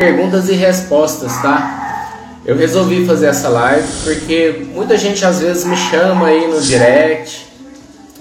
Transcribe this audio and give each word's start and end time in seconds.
perguntas 0.00 0.48
e 0.48 0.52
respostas, 0.52 1.42
tá? 1.42 2.40
Eu 2.46 2.56
resolvi 2.56 3.04
fazer 3.04 3.26
essa 3.26 3.48
live 3.48 3.84
porque 4.04 4.64
muita 4.72 4.96
gente 4.96 5.24
às 5.24 5.40
vezes 5.40 5.64
me 5.64 5.76
chama 5.76 6.28
aí 6.28 6.46
no 6.46 6.60
direct, 6.60 7.48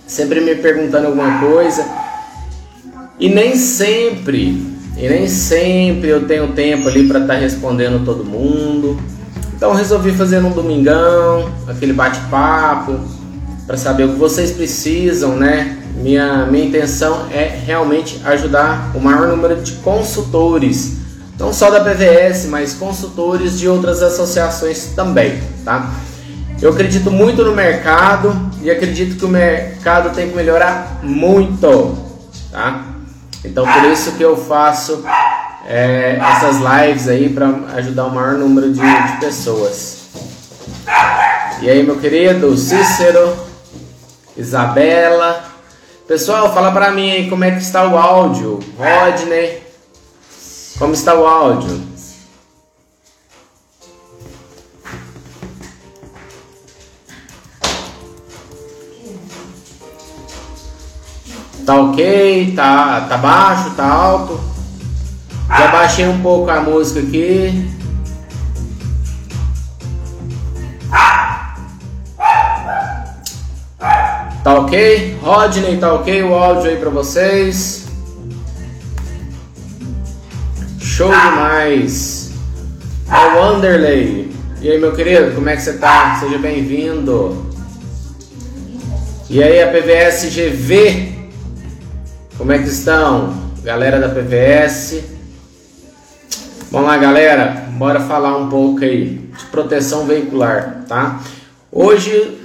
sempre 0.07 0.41
me 0.41 0.55
perguntando 0.55 1.05
alguma 1.05 1.39
coisa, 1.39 1.85
e 3.19 3.29
nem 3.29 3.55
sempre, 3.55 4.59
e 4.97 5.07
nem 5.07 5.27
sempre 5.27 6.09
eu 6.09 6.25
tenho 6.25 6.47
tempo 6.53 6.87
ali 6.87 7.07
para 7.07 7.19
estar 7.19 7.35
tá 7.35 7.39
respondendo 7.39 8.03
todo 8.03 8.25
mundo. 8.25 8.99
Então 9.55 9.71
resolvi 9.75 10.13
fazer 10.13 10.39
um 10.39 10.49
domingão, 10.49 11.53
aquele 11.67 11.93
bate-papo, 11.93 12.99
para 13.67 13.77
saber 13.77 14.05
o 14.05 14.13
que 14.13 14.17
vocês 14.17 14.51
precisam, 14.51 15.35
né? 15.35 15.77
Minha, 16.01 16.47
minha 16.47 16.65
intenção 16.65 17.27
é 17.31 17.55
realmente 17.63 18.19
ajudar 18.25 18.93
o 18.95 18.99
maior 18.99 19.27
número 19.27 19.57
de 19.57 19.73
consultores, 19.73 20.96
não 21.39 21.53
só 21.53 21.69
da 21.69 21.81
PVS, 21.81 22.45
mas 22.47 22.73
consultores 22.73 23.59
de 23.59 23.67
outras 23.67 24.01
associações 24.01 24.93
também, 24.95 25.41
tá? 25.63 25.91
Eu 26.61 26.71
acredito 26.71 27.11
muito 27.11 27.43
no 27.43 27.53
mercado 27.53 28.35
e 28.61 28.71
acredito 28.71 29.17
que 29.17 29.25
o 29.25 29.27
mercado 29.27 30.15
tem 30.15 30.29
que 30.29 30.35
melhorar 30.35 30.99
muito, 31.03 31.97
tá? 32.51 32.85
Então 33.45 33.65
por 33.65 33.83
isso 33.85 34.13
que 34.13 34.23
eu 34.23 34.35
faço 34.35 35.03
é, 35.67 36.19
essas 36.19 36.57
lives 36.57 37.07
aí 37.07 37.29
para 37.29 37.47
ajudar 37.75 38.05
o 38.05 38.15
maior 38.15 38.33
número 38.33 38.71
de, 38.71 38.79
de 38.79 39.17
pessoas. 39.19 40.07
E 41.61 41.69
aí, 41.69 41.83
meu 41.83 41.97
querido 41.97 42.55
Cícero, 42.55 43.35
Isabela, 44.35 45.47
Pessoal, 46.07 46.53
fala 46.53 46.71
pra 46.71 46.89
mim 46.89 47.11
aí 47.11 47.29
como 47.29 47.43
é 47.43 47.51
que 47.51 47.57
está 47.57 47.85
o 47.85 47.97
áudio. 47.97 48.59
Rodney, 48.77 49.61
como 50.77 50.93
está 50.93 51.15
o 51.15 51.25
áudio? 51.25 51.81
Tá 61.65 61.75
ok? 61.75 62.53
Tá, 62.55 63.01
tá 63.01 63.17
baixo? 63.17 63.71
Tá 63.71 63.85
alto? 63.85 64.39
Já 65.49 65.67
baixei 65.67 66.07
um 66.07 66.21
pouco 66.21 66.49
a 66.49 66.61
música 66.61 66.99
aqui. 66.99 67.69
Tá 74.43 74.53
ok? 74.53 75.17
Rodney, 75.21 75.77
tá 75.77 75.93
ok 75.93 76.23
o 76.23 76.33
áudio 76.33 76.69
aí 76.69 76.77
pra 76.77 76.89
vocês? 76.89 77.86
Show 80.97 81.11
demais! 81.11 82.31
É 83.07 83.27
o 83.27 83.37
Wanderley. 83.37 84.31
E 84.59 84.71
aí, 84.71 84.79
meu 84.79 84.95
querido, 84.95 85.35
como 85.35 85.47
é 85.47 85.55
que 85.55 85.61
você 85.61 85.73
tá? 85.73 86.17
Seja 86.19 86.39
bem-vindo. 86.39 87.45
E 89.29 89.43
aí, 89.43 89.61
a 89.61 89.67
PVS 89.67 90.33
GV? 90.33 91.13
Como 92.35 92.51
é 92.51 92.57
que 92.57 92.69
estão? 92.69 93.31
Galera 93.63 93.99
da 93.99 94.09
PVS. 94.09 95.03
Vamos 96.71 96.87
lá, 96.87 96.97
galera. 96.97 97.67
Bora 97.73 97.99
falar 97.99 98.35
um 98.35 98.49
pouco 98.49 98.83
aí 98.83 99.29
de 99.37 99.45
proteção 99.51 100.07
veicular, 100.07 100.83
tá? 100.87 101.21
Hoje 101.71 102.39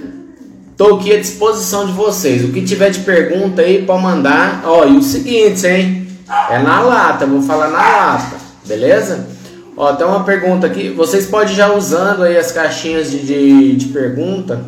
Estou 0.73 0.97
aqui 0.97 1.11
à 1.11 1.19
disposição 1.19 1.87
de 1.87 1.93
vocês. 1.93 2.43
O 2.43 2.51
que 2.51 2.61
tiver 2.61 2.91
de 2.91 2.99
pergunta 2.99 3.63
aí, 3.63 3.83
pode 3.83 4.03
mandar. 4.03 4.61
Ó, 4.65 4.85
e 4.85 4.97
o 4.97 5.01
seguinte, 5.01 5.65
hein? 5.65 6.07
É 6.49 6.59
na 6.59 6.81
lata, 6.81 7.25
vou 7.25 7.41
falar 7.41 7.69
na 7.69 7.77
lata, 7.77 8.42
beleza? 8.65 9.27
Ó, 9.75 9.93
tem 9.93 10.05
uma 10.05 10.23
pergunta 10.23 10.67
aqui. 10.67 10.89
Vocês 10.89 11.25
podem 11.25 11.55
já 11.55 11.73
usando 11.73 12.23
aí 12.23 12.37
as 12.37 12.51
caixinhas 12.51 13.09
de, 13.09 13.25
de, 13.25 13.75
de 13.75 13.85
pergunta 13.87 14.61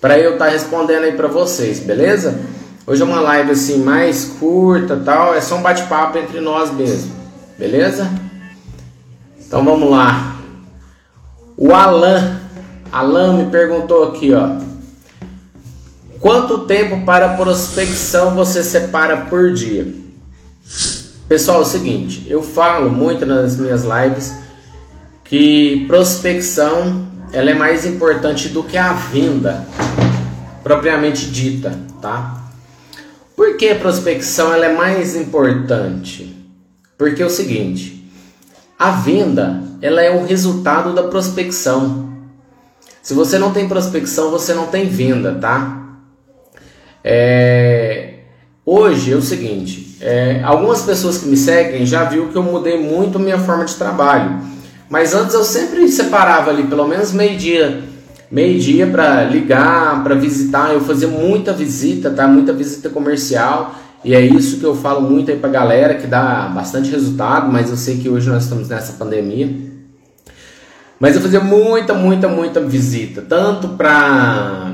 para 0.00 0.18
eu 0.18 0.34
estar 0.34 0.46
tá 0.46 0.50
respondendo 0.50 1.04
aí 1.04 1.12
para 1.12 1.28
vocês, 1.28 1.80
beleza? 1.80 2.38
Hoje 2.86 3.02
é 3.02 3.04
uma 3.04 3.20
live 3.20 3.50
assim 3.50 3.82
mais 3.82 4.24
curta, 4.38 4.96
tal. 5.04 5.34
É 5.34 5.40
só 5.40 5.56
um 5.56 5.62
bate-papo 5.62 6.16
entre 6.16 6.40
nós 6.40 6.72
mesmo, 6.72 7.12
beleza? 7.58 8.08
Então 9.38 9.64
vamos 9.64 9.90
lá. 9.90 10.36
O 11.56 11.74
Alan, 11.74 12.38
Alan 12.92 13.38
me 13.38 13.50
perguntou 13.50 14.04
aqui, 14.04 14.32
ó. 14.32 14.58
Quanto 16.20 16.66
tempo 16.66 17.04
para 17.04 17.36
prospecção 17.36 18.34
você 18.34 18.62
separa 18.62 19.26
por 19.28 19.52
dia? 19.52 20.07
Pessoal, 21.28 21.58
é 21.58 21.60
o 21.60 21.66
seguinte, 21.66 22.24
eu 22.26 22.42
falo 22.42 22.88
muito 22.88 23.26
nas 23.26 23.58
minhas 23.58 23.82
lives 23.84 24.34
que 25.24 25.84
prospecção 25.86 27.06
ela 27.30 27.50
é 27.50 27.54
mais 27.54 27.84
importante 27.84 28.48
do 28.48 28.64
que 28.64 28.78
a 28.78 28.94
venda 28.94 29.66
propriamente 30.62 31.26
dita, 31.30 31.78
tá? 32.00 32.50
Por 33.36 33.58
que 33.58 33.74
prospecção 33.74 34.54
ela 34.54 34.64
é 34.64 34.74
mais 34.74 35.14
importante? 35.14 36.34
Porque 36.96 37.22
é 37.22 37.26
o 37.26 37.30
seguinte, 37.30 38.10
a 38.78 38.90
venda 38.90 39.62
ela 39.82 40.00
é 40.00 40.10
o 40.10 40.24
resultado 40.24 40.94
da 40.94 41.02
prospecção. 41.08 42.08
Se 43.02 43.12
você 43.12 43.38
não 43.38 43.52
tem 43.52 43.68
prospecção, 43.68 44.30
você 44.30 44.54
não 44.54 44.68
tem 44.68 44.88
venda, 44.88 45.34
tá? 45.34 45.98
É, 47.04 48.14
hoje 48.64 49.12
é 49.12 49.16
o 49.16 49.20
seguinte, 49.20 49.87
é, 50.00 50.40
algumas 50.44 50.82
pessoas 50.82 51.18
que 51.18 51.26
me 51.28 51.36
seguem 51.36 51.84
já 51.84 52.04
viu 52.04 52.28
que 52.28 52.36
eu 52.36 52.42
mudei 52.42 52.80
muito 52.80 53.18
minha 53.18 53.38
forma 53.38 53.64
de 53.64 53.74
trabalho. 53.74 54.40
Mas 54.88 55.14
antes 55.14 55.34
eu 55.34 55.44
sempre 55.44 55.88
separava 55.88 56.50
ali 56.50 56.64
pelo 56.64 56.86
menos 56.86 57.12
meio 57.12 57.36
dia, 57.36 57.82
meio 58.30 58.58
dia 58.58 58.86
para 58.86 59.24
ligar, 59.24 60.02
para 60.02 60.14
visitar. 60.14 60.72
Eu 60.72 60.80
fazia 60.80 61.08
muita 61.08 61.52
visita, 61.52 62.10
tá? 62.10 62.26
Muita 62.26 62.52
visita 62.52 62.88
comercial. 62.88 63.74
E 64.04 64.14
é 64.14 64.20
isso 64.20 64.58
que 64.58 64.64
eu 64.64 64.74
falo 64.74 65.00
muito 65.00 65.30
aí 65.30 65.36
pra 65.36 65.50
galera, 65.50 65.94
que 65.94 66.06
dá 66.06 66.50
bastante 66.54 66.90
resultado, 66.90 67.50
mas 67.50 67.68
eu 67.68 67.76
sei 67.76 67.98
que 67.98 68.08
hoje 68.08 68.30
nós 68.30 68.44
estamos 68.44 68.68
nessa 68.68 68.92
pandemia. 68.92 69.50
Mas 71.00 71.16
eu 71.16 71.20
fazia 71.20 71.40
muita, 71.40 71.94
muita, 71.94 72.28
muita 72.28 72.60
visita, 72.60 73.22
tanto 73.22 73.68
para 73.70 74.68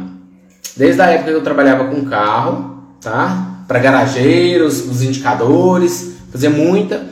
Desde 0.76 1.00
a 1.00 1.06
época 1.06 1.30
que 1.30 1.36
eu 1.36 1.42
trabalhava 1.42 1.84
com 1.84 2.04
carro, 2.04 2.82
tá? 3.00 3.53
Para 3.66 3.78
garageiros, 3.78 4.86
os 4.88 5.02
indicadores, 5.02 6.14
fazia 6.30 6.50
muita. 6.50 7.06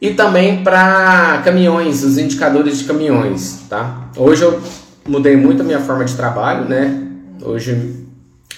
E 0.00 0.14
também 0.14 0.64
para 0.64 1.42
caminhões, 1.44 2.02
os 2.02 2.18
indicadores 2.18 2.78
de 2.78 2.84
caminhões, 2.84 3.60
tá? 3.68 4.08
Hoje 4.16 4.42
eu 4.42 4.60
mudei 5.06 5.36
muito 5.36 5.62
a 5.62 5.64
minha 5.64 5.80
forma 5.80 6.04
de 6.04 6.14
trabalho, 6.14 6.68
né? 6.68 7.06
Hoje 7.40 8.02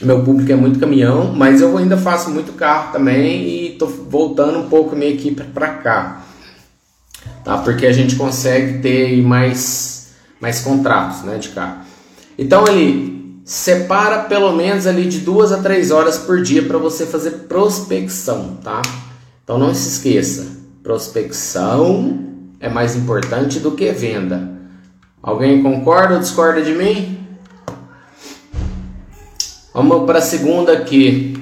meu 0.00 0.22
público 0.22 0.50
é 0.50 0.56
muito 0.56 0.78
caminhão, 0.78 1.32
mas 1.34 1.60
eu 1.60 1.76
ainda 1.76 1.96
faço 1.96 2.30
muito 2.30 2.52
carro 2.52 2.92
também 2.92 3.46
e 3.48 3.70
tô 3.78 3.86
voltando 3.86 4.58
um 4.58 4.68
pouco 4.68 4.96
minha 4.96 5.10
equipe 5.10 5.42
para 5.44 5.68
cá. 5.68 6.24
Tá? 7.44 7.58
Porque 7.58 7.86
a 7.86 7.92
gente 7.92 8.16
consegue 8.16 8.78
ter 8.78 9.22
mais 9.22 10.14
mais 10.40 10.60
contratos, 10.60 11.22
né, 11.22 11.38
de 11.38 11.50
carro. 11.50 11.78
Então 12.38 12.64
ali 12.66 13.13
separa 13.44 14.20
pelo 14.24 14.52
menos 14.52 14.86
ali 14.86 15.06
de 15.06 15.20
duas 15.20 15.52
a 15.52 15.58
três 15.58 15.90
horas 15.90 16.16
por 16.16 16.42
dia 16.42 16.62
para 16.62 16.78
você 16.78 17.04
fazer 17.04 17.30
prospecção, 17.46 18.58
tá? 18.62 18.80
Então 19.42 19.58
não 19.58 19.74
se 19.74 19.88
esqueça, 19.90 20.46
prospecção 20.82 22.24
é 22.58 22.70
mais 22.70 22.96
importante 22.96 23.60
do 23.60 23.72
que 23.72 23.92
venda. 23.92 24.50
Alguém 25.22 25.62
concorda 25.62 26.14
ou 26.14 26.20
discorda 26.20 26.62
de 26.62 26.72
mim? 26.72 27.18
Vamos 29.74 30.06
para 30.06 30.20
a 30.20 30.22
segunda 30.22 30.72
aqui. 30.72 31.36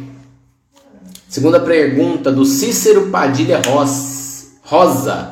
Segunda 1.28 1.60
pergunta 1.60 2.32
do 2.32 2.44
Cícero 2.44 3.10
Padilha 3.10 3.62
Rosa. 4.64 5.31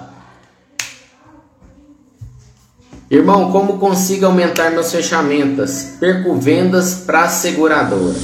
Irmão, 3.11 3.51
como 3.51 3.77
consigo 3.79 4.25
aumentar 4.25 4.71
meus 4.71 4.93
fechamentos? 4.93 5.95
Perco 5.99 6.37
vendas 6.37 7.03
para 7.05 7.29
seguradora. 7.29 8.15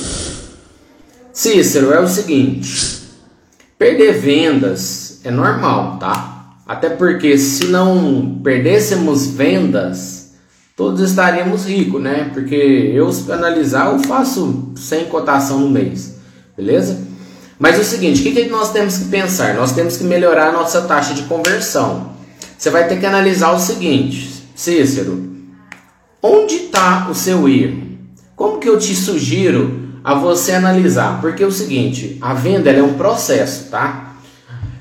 Cícero, 1.33 1.93
é 1.93 1.99
o 1.99 2.07
seguinte: 2.07 3.01
perder 3.77 4.13
vendas 4.13 5.21
é 5.25 5.31
normal, 5.33 5.99
tá? 5.99 6.55
Até 6.65 6.89
porque 6.89 7.37
se 7.37 7.65
não 7.67 8.39
perdêssemos 8.45 9.27
vendas, 9.27 10.35
todos 10.77 11.01
estaríamos 11.01 11.67
ricos, 11.67 12.01
né? 12.01 12.31
Porque 12.33 12.55
eu, 12.95 13.13
se 13.13 13.31
analisar, 13.33 13.93
eu 13.93 13.99
faço 13.99 14.73
100 14.77 15.07
cotação 15.07 15.59
no 15.59 15.69
mês, 15.69 16.15
beleza? 16.57 16.97
Mas 17.59 17.77
é 17.77 17.81
o 17.81 17.85
seguinte: 17.85 18.21
o 18.21 18.23
que, 18.23 18.45
que 18.45 18.49
nós 18.49 18.71
temos 18.71 18.99
que 18.99 19.07
pensar? 19.07 19.53
Nós 19.55 19.73
temos 19.73 19.97
que 19.97 20.05
melhorar 20.05 20.51
a 20.51 20.53
nossa 20.53 20.83
taxa 20.83 21.13
de 21.13 21.25
conversão. 21.25 22.15
Você 22.57 22.71
vai 22.71 22.87
ter 22.87 23.01
que 23.01 23.07
analisar 23.07 23.51
o 23.51 23.59
seguinte 23.59 24.36
Cícero, 24.57 25.25
onde 26.21 26.57
está 26.57 27.09
o 27.09 27.15
seu 27.15 27.49
erro? 27.49 27.83
Como 28.35 28.59
que 28.59 28.69
eu 28.69 28.79
te 28.79 28.97
sugiro 28.97 30.01
a 30.03 30.15
você 30.15 30.53
analisar? 30.53 31.21
Porque 31.21 31.45
é 31.45 31.47
o 31.47 31.53
seguinte, 31.53 32.19
a 32.21 32.35
venda 32.35 32.71
é 32.71 32.83
um 32.83 32.95
processo, 32.95 33.71
tá? 33.71 34.17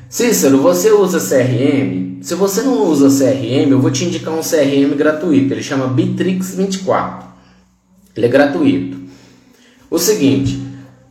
Cícero, 0.09 0.57
você 0.59 0.91
usa 0.91 1.19
CRM? 1.19 2.05
se 2.25 2.33
você 2.33 2.63
não 2.63 2.89
usa 2.89 3.07
CRM, 3.07 3.69
eu 3.69 3.79
vou 3.79 3.91
te 3.91 4.03
indicar 4.03 4.33
um 4.33 4.41
CRM 4.41 4.95
gratuito. 4.97 5.53
Ele 5.53 5.61
chama 5.61 5.85
Bitrix 5.85 6.55
24. 6.55 7.27
Ele 8.15 8.25
é 8.25 8.29
gratuito. 8.29 8.97
O 9.91 9.99
seguinte, 9.99 10.59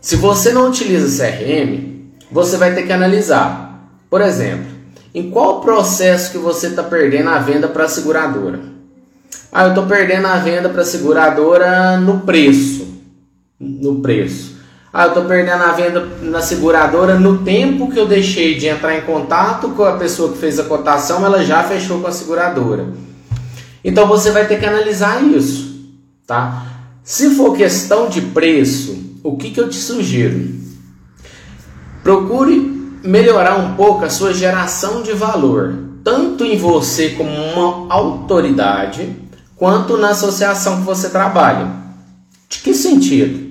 se 0.01 0.17
você 0.17 0.53
não 0.53 0.69
utiliza 0.69 1.25
CRM, 1.25 2.11
você 2.33 2.57
vai 2.57 2.75
ter 2.75 2.83
que 2.83 2.93
analisar. 2.93 3.89
Por 4.11 4.21
exemplo, 4.21 4.67
em 5.15 5.31
qual 5.31 5.61
processo 5.61 6.33
que 6.33 6.39
você 6.39 6.67
está 6.67 6.83
perdendo 6.83 7.29
a 7.29 7.39
venda 7.39 7.69
para 7.69 7.85
a 7.85 7.89
seguradora? 7.89 8.61
Ah, 9.53 9.65
eu 9.65 9.69
estou 9.69 9.87
perdendo 9.87 10.27
a 10.27 10.37
venda 10.39 10.69
para 10.69 10.83
a 10.83 10.85
seguradora 10.85 11.97
no 11.97 12.21
preço. 12.21 12.89
No 13.61 14.01
preço. 14.01 14.57
Ah, 14.93 15.05
eu 15.05 15.09
estou 15.09 15.25
perdendo 15.27 15.63
a 15.63 15.73
venda 15.73 16.09
na 16.21 16.41
seguradora 16.41 17.17
no 17.17 17.39
tempo 17.39 17.91
que 17.91 17.99
eu 17.99 18.07
deixei 18.07 18.57
de 18.57 18.67
entrar 18.67 18.97
em 18.97 19.03
contato 19.03 19.69
com 19.71 19.85
a 19.85 19.97
pessoa 19.97 20.33
que 20.33 20.39
fez 20.39 20.59
a 20.59 20.65
cotação, 20.65 21.25
ela 21.25 21.45
já 21.45 21.63
fechou 21.63 22.01
com 22.01 22.09
a 22.09 22.13
seguradora. 22.13 22.89
Então 23.85 24.09
você 24.09 24.33
vai 24.33 24.49
ter 24.49 24.59
que 24.59 24.67
analisar 24.67 25.23
isso, 25.23 25.93
tá? 26.27 26.67
Se 27.05 27.31
for 27.31 27.57
questão 27.57 28.09
de 28.09 28.21
preço, 28.21 29.21
o 29.23 29.37
que, 29.37 29.51
que 29.51 29.61
eu 29.61 29.69
te 29.69 29.77
sugiro? 29.77 30.49
Procure 32.03 32.74
melhorar 33.05 33.57
um 33.57 33.75
pouco 33.75 34.05
a 34.05 34.11
sua 34.11 34.33
geração 34.33 35.03
de 35.03 35.13
valor, 35.13 35.75
tanto 36.03 36.45
em 36.45 36.57
você 36.57 37.11
como 37.11 37.31
uma 37.31 37.93
autoridade, 37.93 39.15
quanto 39.55 39.97
na 39.97 40.11
associação 40.11 40.79
que 40.79 40.87
você 40.87 41.11
trabalha. 41.11 41.69
De 42.49 42.59
que 42.59 42.73
sentido? 42.75 43.45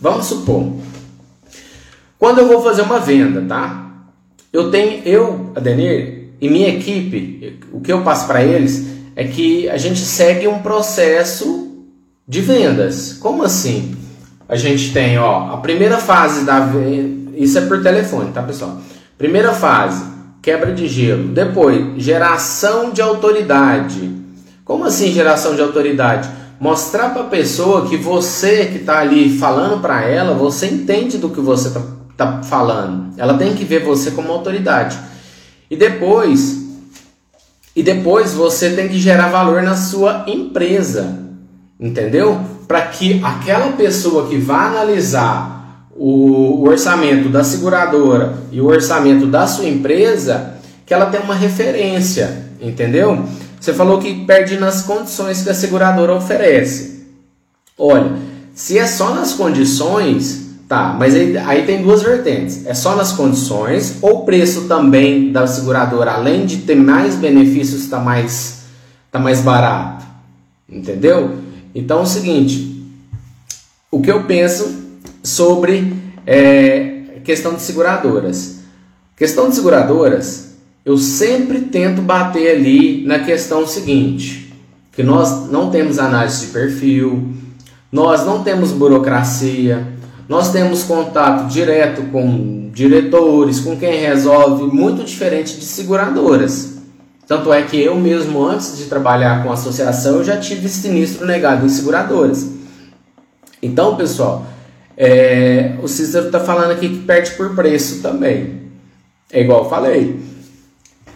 Vamos 0.00 0.26
supor, 0.26 0.72
quando 2.18 2.38
eu 2.38 2.48
vou 2.48 2.62
fazer 2.62 2.82
uma 2.82 2.98
venda, 2.98 3.42
tá? 3.42 3.90
Eu 4.52 4.70
tenho, 4.70 5.02
eu, 5.04 5.52
Adenir, 5.54 6.30
e 6.40 6.48
minha 6.48 6.68
equipe, 6.68 7.60
o 7.72 7.80
que 7.80 7.92
eu 7.92 8.02
passo 8.02 8.26
para 8.26 8.42
eles 8.42 8.86
é 9.14 9.24
que 9.24 9.68
a 9.68 9.76
gente 9.76 10.00
segue 10.00 10.48
um 10.48 10.60
processo 10.60 11.86
de 12.26 12.40
vendas. 12.40 13.14
Como 13.20 13.42
assim? 13.42 13.94
A 14.48 14.56
gente 14.56 14.92
tem, 14.92 15.18
ó, 15.18 15.52
a 15.52 15.58
primeira 15.58 15.98
fase 15.98 16.44
da 16.44 16.60
venda, 16.60 17.23
isso 17.36 17.58
é 17.58 17.62
por 17.62 17.82
telefone, 17.82 18.32
tá, 18.32 18.42
pessoal? 18.42 18.78
Primeira 19.16 19.52
fase, 19.52 20.04
quebra 20.42 20.72
de 20.72 20.86
gelo. 20.88 21.28
Depois, 21.28 22.02
geração 22.02 22.90
de 22.90 23.00
autoridade. 23.00 24.10
Como 24.64 24.84
assim 24.84 25.12
geração 25.12 25.54
de 25.54 25.62
autoridade? 25.62 26.28
Mostrar 26.60 27.10
para 27.10 27.22
a 27.22 27.28
pessoa 27.28 27.86
que 27.86 27.96
você 27.96 28.66
que 28.66 28.78
está 28.78 28.98
ali 29.00 29.38
falando 29.38 29.80
para 29.80 30.02
ela, 30.02 30.34
você 30.34 30.66
entende 30.66 31.18
do 31.18 31.28
que 31.28 31.40
você 31.40 31.68
está 31.68 31.82
tá 32.16 32.42
falando. 32.42 33.12
Ela 33.16 33.34
tem 33.34 33.54
que 33.54 33.64
ver 33.64 33.84
você 33.84 34.10
como 34.12 34.32
autoridade. 34.32 34.98
E 35.70 35.76
depois, 35.76 36.64
e 37.74 37.82
depois 37.82 38.32
você 38.32 38.70
tem 38.70 38.88
que 38.88 38.98
gerar 38.98 39.28
valor 39.28 39.62
na 39.62 39.76
sua 39.76 40.24
empresa, 40.26 41.18
entendeu? 41.78 42.40
Para 42.68 42.82
que 42.82 43.20
aquela 43.22 43.72
pessoa 43.72 44.28
que 44.28 44.38
vai 44.38 44.68
analisar 44.68 45.53
o, 45.96 46.66
orçamento 46.66 47.28
da 47.28 47.44
seguradora 47.44 48.34
e 48.50 48.60
o 48.60 48.66
orçamento 48.66 49.26
da 49.26 49.46
sua 49.46 49.66
empresa, 49.66 50.54
que 50.84 50.92
ela 50.92 51.06
tenha 51.06 51.22
uma 51.22 51.34
referência, 51.34 52.44
entendeu? 52.60 53.24
Você 53.60 53.72
falou 53.72 53.98
que 53.98 54.24
perde 54.24 54.58
nas 54.58 54.82
condições 54.82 55.42
que 55.42 55.50
a 55.50 55.54
seguradora 55.54 56.14
oferece. 56.14 57.06
Olha, 57.78 58.12
se 58.54 58.78
é 58.78 58.86
só 58.86 59.14
nas 59.14 59.32
condições, 59.32 60.44
tá, 60.68 60.94
mas 60.98 61.14
aí, 61.14 61.36
aí 61.38 61.64
tem 61.64 61.82
duas 61.82 62.02
vertentes. 62.02 62.66
É 62.66 62.74
só 62.74 62.94
nas 62.94 63.12
condições 63.12 63.96
ou 64.02 64.20
o 64.20 64.24
preço 64.24 64.62
também 64.68 65.32
da 65.32 65.46
seguradora, 65.46 66.12
além 66.12 66.44
de 66.44 66.58
ter 66.58 66.76
mais 66.76 67.14
benefícios, 67.14 67.84
está 67.84 67.98
mais, 67.98 68.64
tá 69.10 69.18
mais 69.18 69.40
barato. 69.40 70.04
Entendeu? 70.68 71.38
Então 71.74 72.00
é 72.00 72.02
o 72.02 72.06
seguinte, 72.06 72.84
o 73.90 74.00
que 74.00 74.10
eu 74.10 74.24
penso 74.24 74.83
sobre 75.24 75.96
é, 76.26 77.20
questão 77.24 77.54
de 77.54 77.62
seguradoras. 77.62 78.60
Questão 79.16 79.48
de 79.48 79.54
seguradoras, 79.54 80.56
eu 80.84 80.98
sempre 80.98 81.62
tento 81.62 82.02
bater 82.02 82.56
ali 82.56 83.04
na 83.06 83.20
questão 83.20 83.66
seguinte, 83.66 84.52
que 84.92 85.02
nós 85.02 85.50
não 85.50 85.70
temos 85.70 85.98
análise 85.98 86.46
de 86.46 86.52
perfil, 86.52 87.32
nós 87.90 88.26
não 88.26 88.42
temos 88.42 88.72
burocracia, 88.72 89.86
nós 90.28 90.52
temos 90.52 90.82
contato 90.82 91.48
direto 91.48 92.02
com 92.10 92.70
diretores, 92.72 93.60
com 93.60 93.76
quem 93.76 94.00
resolve, 94.00 94.64
muito 94.64 95.04
diferente 95.04 95.56
de 95.56 95.64
seguradoras. 95.64 96.74
Tanto 97.26 97.52
é 97.52 97.62
que 97.62 97.80
eu 97.80 97.94
mesmo, 97.94 98.44
antes 98.44 98.76
de 98.76 98.84
trabalhar 98.84 99.42
com 99.42 99.52
associação, 99.52 100.22
já 100.22 100.36
tive 100.36 100.68
sinistro 100.68 101.26
negado 101.26 101.64
em 101.64 101.68
seguradoras. 101.68 102.50
Então, 103.62 103.96
pessoal, 103.96 104.44
é, 104.96 105.76
o 105.82 105.88
Cícero 105.88 106.26
está 106.26 106.40
falando 106.40 106.70
aqui 106.70 106.88
que 106.88 106.98
perde 107.00 107.32
por 107.32 107.54
preço 107.54 108.00
também. 108.00 108.62
É 109.32 109.40
igual 109.40 109.64
eu 109.64 109.70
falei. 109.70 110.20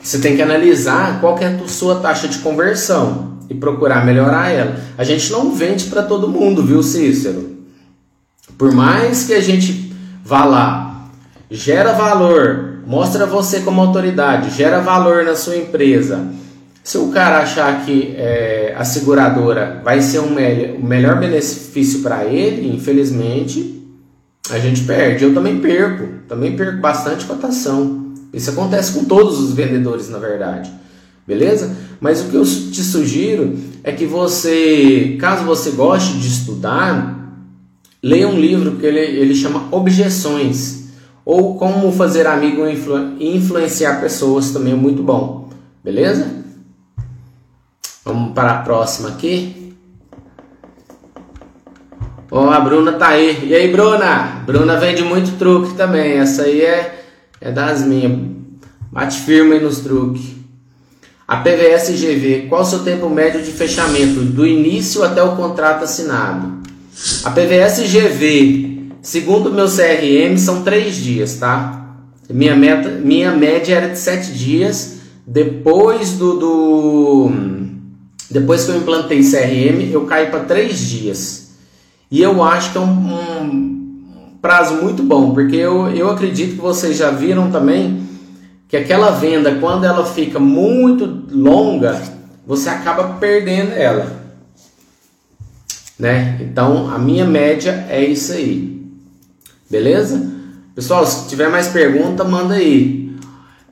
Você 0.02 0.18
tem 0.18 0.36
que 0.36 0.42
analisar 0.42 1.20
qual 1.20 1.36
que 1.36 1.44
é 1.44 1.48
a 1.48 1.68
sua 1.68 1.96
taxa 1.96 2.28
de 2.28 2.38
conversão 2.38 3.38
e 3.48 3.54
procurar 3.54 4.04
melhorar 4.04 4.50
ela. 4.50 4.76
A 4.96 5.04
gente 5.04 5.30
não 5.30 5.52
vende 5.52 5.84
para 5.86 6.02
todo 6.02 6.28
mundo, 6.28 6.62
viu, 6.62 6.82
Cícero? 6.82 7.56
Por 8.56 8.72
mais 8.72 9.24
que 9.24 9.34
a 9.34 9.40
gente 9.40 9.92
vá 10.24 10.44
lá, 10.44 11.08
gera 11.50 11.92
valor, 11.92 12.80
mostra 12.86 13.26
você 13.26 13.60
como 13.60 13.80
autoridade, 13.80 14.56
gera 14.56 14.80
valor 14.80 15.24
na 15.24 15.36
sua 15.36 15.56
empresa. 15.56 16.26
Se 16.88 16.96
o 16.96 17.08
cara 17.08 17.40
achar 17.40 17.84
que 17.84 18.14
é, 18.16 18.74
a 18.74 18.82
seguradora 18.82 19.82
vai 19.84 20.00
ser 20.00 20.20
um 20.20 20.30
me 20.30 20.72
o 20.72 20.82
melhor 20.82 21.20
benefício 21.20 22.00
para 22.00 22.24
ele, 22.24 22.74
infelizmente, 22.74 23.86
a 24.48 24.58
gente 24.58 24.84
perde. 24.84 25.22
Eu 25.22 25.34
também 25.34 25.58
perco, 25.58 26.08
também 26.26 26.56
perco 26.56 26.80
bastante 26.80 27.26
cotação. 27.26 28.14
Isso 28.32 28.48
acontece 28.48 28.92
com 28.92 29.04
todos 29.04 29.38
os 29.38 29.52
vendedores, 29.52 30.08
na 30.08 30.16
verdade. 30.16 30.72
Beleza? 31.26 31.76
Mas 32.00 32.22
o 32.22 32.30
que 32.30 32.36
eu 32.36 32.44
te 32.46 32.82
sugiro 32.82 33.58
é 33.84 33.92
que 33.92 34.06
você, 34.06 35.18
caso 35.20 35.44
você 35.44 35.72
goste 35.72 36.16
de 36.16 36.26
estudar, 36.26 37.36
leia 38.02 38.28
um 38.28 38.40
livro 38.40 38.76
que 38.76 38.86
ele, 38.86 38.98
ele 38.98 39.34
chama 39.34 39.68
Objeções. 39.70 40.84
Ou 41.22 41.58
Como 41.58 41.92
Fazer 41.92 42.26
Amigo 42.26 42.66
e 42.66 42.72
influ, 42.72 42.96
Influenciar 43.20 44.00
Pessoas, 44.00 44.52
também 44.52 44.72
é 44.72 44.76
muito 44.76 45.02
bom. 45.02 45.50
Beleza? 45.84 46.37
Vamos 48.08 48.32
para 48.32 48.52
a 48.52 48.62
próxima 48.62 49.10
aqui. 49.10 49.74
Ó, 52.30 52.46
oh, 52.46 52.50
a 52.50 52.58
Bruna 52.58 52.92
tá 52.92 53.08
aí. 53.08 53.50
E 53.50 53.54
aí, 53.54 53.70
Bruna? 53.70 54.42
Bruna 54.46 54.78
vende 54.78 55.04
muito 55.04 55.36
truque 55.36 55.74
também. 55.74 56.12
Essa 56.12 56.44
aí 56.44 56.62
é 56.62 57.04
é 57.38 57.52
das 57.52 57.82
minhas. 57.82 58.18
Bate 58.90 59.20
firme 59.20 59.58
nos 59.60 59.80
truques. 59.80 60.22
A 61.26 61.36
PVS 61.36 61.90
GV, 62.00 62.46
qual 62.48 62.62
o 62.62 62.64
seu 62.64 62.78
tempo 62.78 63.10
médio 63.10 63.42
de 63.42 63.50
fechamento 63.50 64.20
do 64.20 64.46
início 64.46 65.04
até 65.04 65.22
o 65.22 65.36
contrato 65.36 65.84
assinado? 65.84 66.62
A 67.24 67.30
PVS 67.30 67.92
GV, 67.92 68.90
segundo 69.02 69.52
meu 69.52 69.66
CRM, 69.66 70.38
são 70.38 70.62
três 70.62 70.96
dias, 70.96 71.34
tá? 71.34 71.94
Minha, 72.30 72.56
meta, 72.56 72.88
minha 72.88 73.32
média 73.32 73.74
era 73.74 73.90
de 73.90 73.98
sete 73.98 74.32
dias. 74.32 74.96
Depois 75.26 76.12
do, 76.12 76.38
do 76.38 77.57
depois 78.30 78.64
que 78.64 78.70
eu 78.70 78.76
implantei 78.76 79.20
CRM, 79.20 79.90
eu 79.90 80.04
caí 80.06 80.26
para 80.26 80.40
três 80.40 80.78
dias. 80.78 81.50
E 82.10 82.20
eu 82.20 82.42
acho 82.42 82.72
que 82.72 82.78
é 82.78 82.80
um, 82.80 82.84
um 82.84 84.32
prazo 84.40 84.74
muito 84.82 85.02
bom, 85.02 85.32
porque 85.32 85.56
eu, 85.56 85.88
eu 85.90 86.10
acredito 86.10 86.56
que 86.56 86.60
vocês 86.60 86.96
já 86.96 87.10
viram 87.10 87.50
também 87.50 88.06
que 88.68 88.76
aquela 88.76 89.10
venda, 89.10 89.54
quando 89.56 89.84
ela 89.84 90.04
fica 90.04 90.38
muito 90.38 91.24
longa, 91.30 92.00
você 92.46 92.68
acaba 92.68 93.14
perdendo 93.14 93.72
ela. 93.72 94.18
Né? 95.98 96.38
Então, 96.40 96.90
a 96.90 96.98
minha 96.98 97.24
média 97.24 97.86
é 97.88 98.04
isso 98.04 98.32
aí. 98.32 98.86
Beleza? 99.70 100.30
Pessoal, 100.74 101.04
se 101.06 101.28
tiver 101.28 101.48
mais 101.48 101.68
pergunta, 101.68 102.24
manda 102.24 102.54
aí. 102.54 103.16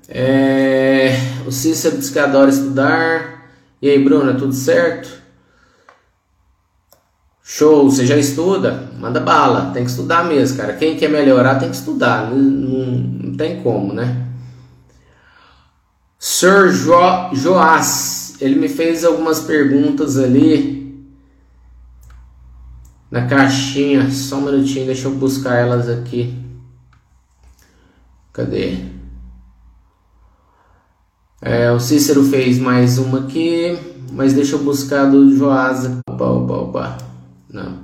É... 0.08 1.14
O 1.46 1.52
Cícero 1.52 1.98
disse 1.98 2.12
que 2.12 2.18
adora 2.18 2.50
estudar. 2.50 3.35
E 3.80 3.90
aí, 3.90 4.02
Bruna, 4.02 4.34
tudo 4.34 4.52
certo? 4.52 5.08
Show, 7.42 7.88
você 7.88 8.04
já 8.04 8.16
estuda? 8.16 8.90
Manda 8.98 9.20
bala, 9.20 9.70
tem 9.72 9.84
que 9.84 9.90
estudar 9.90 10.24
mesmo, 10.24 10.56
cara. 10.56 10.72
Quem 10.74 10.96
quer 10.96 11.08
melhorar 11.08 11.56
tem 11.56 11.70
que 11.70 11.76
estudar, 11.76 12.30
não, 12.30 12.38
não, 12.38 12.86
não 12.96 13.36
tem 13.36 13.62
como, 13.62 13.92
né? 13.92 14.26
Sir 16.18 16.72
jo 16.72 16.92
Joás, 17.34 18.36
ele 18.40 18.56
me 18.56 18.68
fez 18.68 19.04
algumas 19.04 19.40
perguntas 19.40 20.18
ali 20.18 21.06
na 23.10 23.26
caixinha. 23.26 24.10
Só 24.10 24.36
um 24.36 24.46
minutinho, 24.46 24.86
deixa 24.86 25.06
eu 25.06 25.14
buscar 25.14 25.54
elas 25.54 25.88
aqui. 25.88 26.36
Cadê? 28.32 28.95
É, 31.48 31.70
o 31.70 31.78
Cícero 31.78 32.24
fez 32.24 32.58
mais 32.58 32.98
uma 32.98 33.20
aqui, 33.20 33.78
mas 34.10 34.32
deixa 34.32 34.56
eu 34.56 34.58
buscar 34.58 35.04
do 35.04 35.32
Joasa. 35.36 36.00
Opa, 36.10 36.24
opa, 36.24 36.54
opa. 36.54 36.98
Não. 37.48 37.78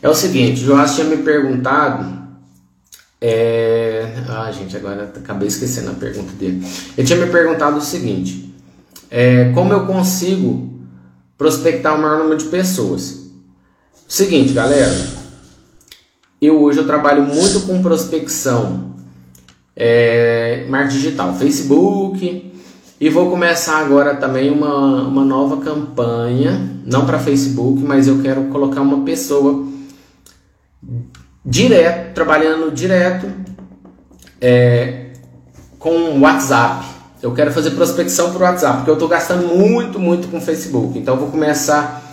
É 0.00 0.08
o 0.08 0.14
seguinte, 0.14 0.60
Joás 0.60 0.94
tinha 0.94 1.08
me 1.08 1.16
perguntado. 1.16 2.22
É... 3.20 4.22
Ah, 4.28 4.52
gente, 4.52 4.76
agora 4.76 5.12
acabei 5.16 5.48
esquecendo 5.48 5.90
a 5.90 5.94
pergunta 5.94 6.32
dele. 6.34 6.64
Ele 6.96 7.04
tinha 7.04 7.18
me 7.18 7.26
perguntado 7.26 7.78
o 7.78 7.80
seguinte: 7.80 8.54
é, 9.10 9.50
como 9.52 9.72
eu 9.72 9.84
consigo 9.84 10.72
prospectar 11.36 11.98
o 11.98 12.00
maior 12.00 12.20
número 12.20 12.38
de 12.38 12.44
pessoas? 12.44 13.32
Seguinte, 14.06 14.52
galera, 14.52 14.94
eu 16.40 16.62
hoje 16.62 16.78
eu 16.78 16.86
trabalho 16.86 17.24
muito 17.24 17.62
com 17.62 17.82
prospecção, 17.82 18.94
é, 19.74 20.66
marketing 20.68 20.98
digital, 20.98 21.34
Facebook, 21.34 22.51
e 23.02 23.08
vou 23.08 23.28
começar 23.28 23.78
agora 23.78 24.14
também 24.14 24.48
uma, 24.48 25.02
uma 25.02 25.24
nova 25.24 25.56
campanha, 25.56 26.70
não 26.86 27.04
para 27.04 27.18
Facebook, 27.18 27.82
mas 27.82 28.06
eu 28.06 28.22
quero 28.22 28.44
colocar 28.44 28.80
uma 28.80 29.00
pessoa 29.00 29.66
direto, 31.44 32.14
trabalhando 32.14 32.70
direto 32.70 33.26
é, 34.40 35.14
com 35.80 36.20
WhatsApp. 36.20 36.86
Eu 37.20 37.34
quero 37.34 37.50
fazer 37.50 37.72
prospecção 37.72 38.32
por 38.32 38.42
WhatsApp, 38.42 38.76
porque 38.76 38.90
eu 38.90 38.94
estou 38.94 39.08
gastando 39.08 39.48
muito, 39.48 39.98
muito 39.98 40.28
com 40.28 40.40
Facebook. 40.40 40.96
Então 40.96 41.16
vou 41.16 41.28
começar 41.28 42.04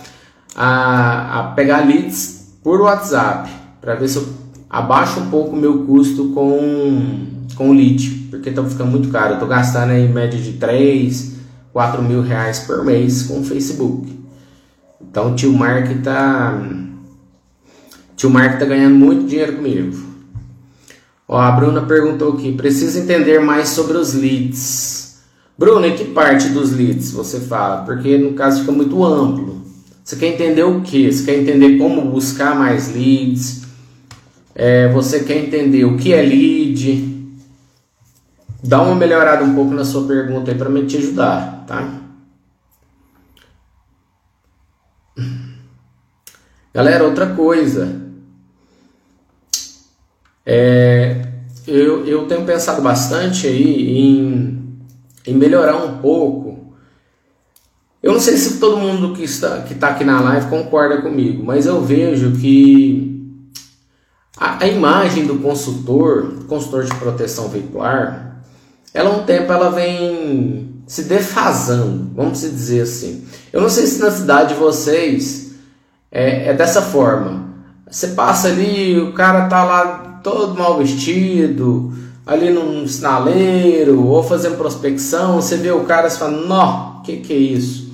a, 0.56 1.38
a 1.38 1.42
pegar 1.52 1.86
leads 1.86 2.56
por 2.64 2.80
WhatsApp 2.80 3.48
para 3.80 3.94
ver 3.94 4.08
se 4.08 4.16
eu 4.16 4.26
abaixo 4.68 5.20
um 5.20 5.30
pouco 5.30 5.54
o 5.54 5.56
meu 5.56 5.84
custo 5.84 6.30
com, 6.30 7.26
com 7.54 7.70
lead, 7.70 8.19
porque 8.30 8.50
está 8.50 8.64
ficando 8.64 8.90
muito 8.90 9.08
caro. 9.10 9.30
Eu 9.30 9.34
estou 9.34 9.48
gastando 9.48 9.92
em 9.92 10.08
média 10.08 10.38
de 10.38 10.52
3, 10.52 11.32
4 11.72 12.02
mil 12.02 12.22
reais 12.22 12.60
por 12.60 12.84
mês 12.84 13.24
com 13.24 13.40
o 13.40 13.44
Facebook. 13.44 14.18
Então 15.00 15.32
o 15.32 15.34
tio 15.34 15.52
Mark 15.52 15.90
está 15.90 16.58
Tio 18.16 18.30
Mark 18.30 18.58
tá 18.58 18.66
ganhando 18.66 18.96
muito 18.96 19.26
dinheiro 19.26 19.56
comigo. 19.56 19.96
Ó, 21.26 21.38
a 21.38 21.50
Bruna 21.52 21.82
perguntou 21.82 22.34
aqui: 22.34 22.52
precisa 22.52 23.00
entender 23.00 23.40
mais 23.40 23.70
sobre 23.70 23.96
os 23.96 24.14
leads. 24.14 25.20
Bruna, 25.56 25.86
em 25.86 25.96
que 25.96 26.04
parte 26.04 26.48
dos 26.48 26.72
leads 26.72 27.12
você 27.12 27.40
fala? 27.40 27.82
Porque 27.82 28.18
no 28.18 28.34
caso 28.34 28.60
fica 28.60 28.72
muito 28.72 29.04
amplo. 29.04 29.62
Você 30.04 30.16
quer 30.16 30.34
entender 30.34 30.64
o 30.64 30.80
que? 30.80 31.10
Você 31.10 31.24
quer 31.24 31.38
entender 31.38 31.78
como 31.78 32.10
buscar 32.10 32.54
mais 32.54 32.92
leads? 32.94 33.62
É, 34.54 34.88
você 34.88 35.20
quer 35.20 35.38
entender 35.38 35.84
o 35.84 35.96
que 35.96 36.12
é 36.12 36.20
lead? 36.20 37.09
Dá 38.62 38.82
uma 38.82 38.94
melhorada 38.94 39.42
um 39.42 39.54
pouco 39.54 39.72
na 39.72 39.84
sua 39.84 40.06
pergunta 40.06 40.50
aí 40.50 40.58
para 40.58 40.68
me 40.68 40.86
te 40.86 40.98
ajudar, 40.98 41.64
tá? 41.66 42.00
Galera, 46.72 47.04
outra 47.04 47.34
coisa. 47.34 48.00
É, 50.44 51.26
eu, 51.66 52.06
eu 52.06 52.26
tenho 52.26 52.44
pensado 52.44 52.80
bastante 52.82 53.46
aí 53.46 53.98
em, 53.98 54.78
em 55.26 55.34
melhorar 55.34 55.76
um 55.76 55.98
pouco. 55.98 56.74
Eu 58.02 58.12
não 58.12 58.20
sei 58.20 58.36
se 58.36 58.58
todo 58.58 58.78
mundo 58.78 59.14
que 59.14 59.22
está, 59.22 59.62
que 59.62 59.74
está 59.74 59.88
aqui 59.88 60.04
na 60.04 60.20
live 60.20 60.48
concorda 60.48 61.02
comigo, 61.02 61.44
mas 61.44 61.66
eu 61.66 61.82
vejo 61.82 62.32
que 62.32 63.10
a, 64.38 64.64
a 64.64 64.66
imagem 64.68 65.26
do 65.26 65.38
consultor, 65.38 66.44
consultor 66.46 66.84
de 66.84 66.94
proteção 66.94 67.48
veicular, 67.48 68.29
ela 68.92 69.10
um 69.10 69.24
tempo 69.24 69.52
ela 69.52 69.70
vem 69.70 70.82
se 70.86 71.04
defasando, 71.04 72.10
vamos 72.14 72.40
dizer 72.40 72.82
assim. 72.82 73.24
Eu 73.52 73.60
não 73.60 73.68
sei 73.68 73.86
se 73.86 74.00
na 74.00 74.10
cidade 74.10 74.54
de 74.54 74.60
vocês 74.60 75.52
é, 76.10 76.48
é 76.48 76.54
dessa 76.54 76.82
forma. 76.82 77.48
Você 77.88 78.08
passa 78.08 78.48
ali, 78.48 78.98
o 79.00 79.12
cara 79.12 79.46
tá 79.46 79.64
lá 79.64 80.20
todo 80.22 80.58
mal 80.58 80.78
vestido, 80.78 81.92
ali 82.26 82.50
num 82.50 82.86
sinaleiro, 82.86 84.04
ou 84.04 84.22
fazendo 84.22 84.56
prospecção, 84.56 85.36
você 85.40 85.56
vê 85.56 85.70
o 85.70 85.84
cara 85.84 86.08
e 86.08 86.10
fala, 86.10 86.32
nó, 86.32 87.00
que 87.02 87.18
que 87.18 87.32
é 87.32 87.36
isso? 87.36 87.90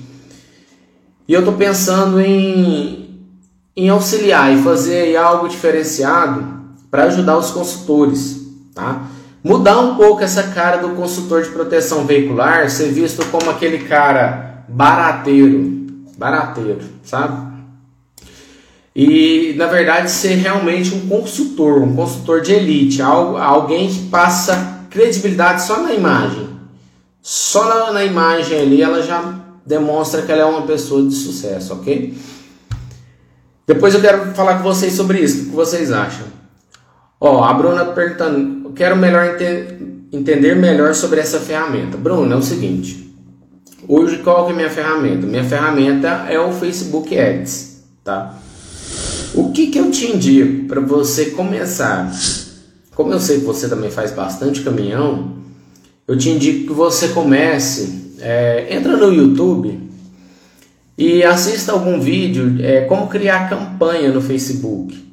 E 1.27 1.33
eu 1.33 1.43
tô 1.43 1.53
pensando 1.53 2.21
em, 2.21 3.29
em 3.75 3.89
auxiliar 3.89 4.53
e 4.53 4.61
fazer 4.61 5.15
algo 5.17 5.47
diferenciado 5.47 6.45
para 6.89 7.03
ajudar 7.03 7.37
os 7.37 7.51
consultores, 7.51 8.41
tá? 8.73 9.07
Mudar 9.43 9.79
um 9.79 9.95
pouco 9.95 10.23
essa 10.23 10.43
cara 10.43 10.77
do 10.77 10.89
consultor 10.89 11.43
de 11.43 11.49
proteção 11.49 12.05
veicular, 12.05 12.69
ser 12.69 12.91
visto 12.91 13.25
como 13.27 13.49
aquele 13.49 13.79
cara 13.79 14.65
barateiro, 14.67 15.85
barateiro, 16.17 16.79
sabe? 17.03 17.47
e 18.99 19.53
na 19.55 19.67
verdade 19.67 20.09
ser 20.09 20.33
realmente 20.37 20.95
um 20.95 21.07
consultor, 21.07 21.83
um 21.83 21.95
consultor 21.95 22.41
de 22.41 22.51
elite, 22.51 22.99
alguém 22.99 23.87
que 23.87 24.07
passa 24.07 24.87
credibilidade 24.89 25.61
só 25.61 25.83
na 25.83 25.93
imagem. 25.93 26.49
Só 27.21 27.93
na, 27.93 28.03
imagem 28.03 28.59
ali 28.59 28.81
ela 28.81 29.03
já 29.03 29.35
demonstra 29.63 30.23
que 30.23 30.31
ela 30.31 30.41
é 30.41 30.45
uma 30.45 30.63
pessoa 30.63 31.07
de 31.07 31.13
sucesso, 31.13 31.75
ok? 31.75 32.17
Depois 33.67 33.93
eu 33.93 34.01
quero 34.01 34.33
falar 34.33 34.55
com 34.55 34.63
vocês 34.63 34.93
sobre 34.93 35.19
isso, 35.19 35.43
o 35.43 35.45
que 35.49 35.55
vocês 35.55 35.91
acham? 35.91 36.25
Ó, 37.21 37.43
a 37.43 37.53
Bruna 37.53 37.85
perguntando, 37.85 38.56
quero 38.77 38.95
melhor 38.95 39.25
ente 39.25 39.75
entender 40.13 40.55
melhor 40.55 40.93
sobre 40.93 41.19
essa 41.19 41.39
ferramenta. 41.39 41.97
Bruna, 41.97 42.35
é 42.35 42.37
o 42.37 42.41
seguinte, 42.41 43.13
hoje 43.87 44.19
qual 44.19 44.45
que 44.45 44.53
é 44.53 44.55
minha 44.55 44.69
ferramenta? 44.69 45.25
Minha 45.25 45.43
ferramenta 45.43 46.27
é 46.29 46.39
o 46.39 46.53
Facebook 46.53 47.17
Ads, 47.17 47.83
tá? 48.03 48.37
O 49.33 49.51
que, 49.51 49.67
que 49.67 49.79
eu 49.79 49.91
te 49.91 50.05
indico 50.05 50.67
para 50.67 50.79
você 50.79 51.31
começar? 51.31 52.09
Como 52.95 53.11
eu 53.11 53.19
sei 53.19 53.39
que 53.39 53.45
você 53.45 53.67
também 53.67 53.91
faz 53.91 54.11
bastante 54.11 54.61
caminhão, 54.61 55.33
eu 56.07 56.17
te 56.17 56.29
indico 56.29 56.67
que 56.67 56.73
você 56.73 57.09
comece, 57.09 58.13
é, 58.19 58.67
entra 58.69 58.95
no 58.95 59.13
YouTube 59.13 59.87
e 60.97 61.23
assista 61.23 61.73
algum 61.73 61.99
vídeo 61.99 62.55
é, 62.61 62.81
como 62.81 63.07
criar 63.07 63.49
campanha 63.49 64.11
no 64.11 64.21
Facebook. 64.21 65.06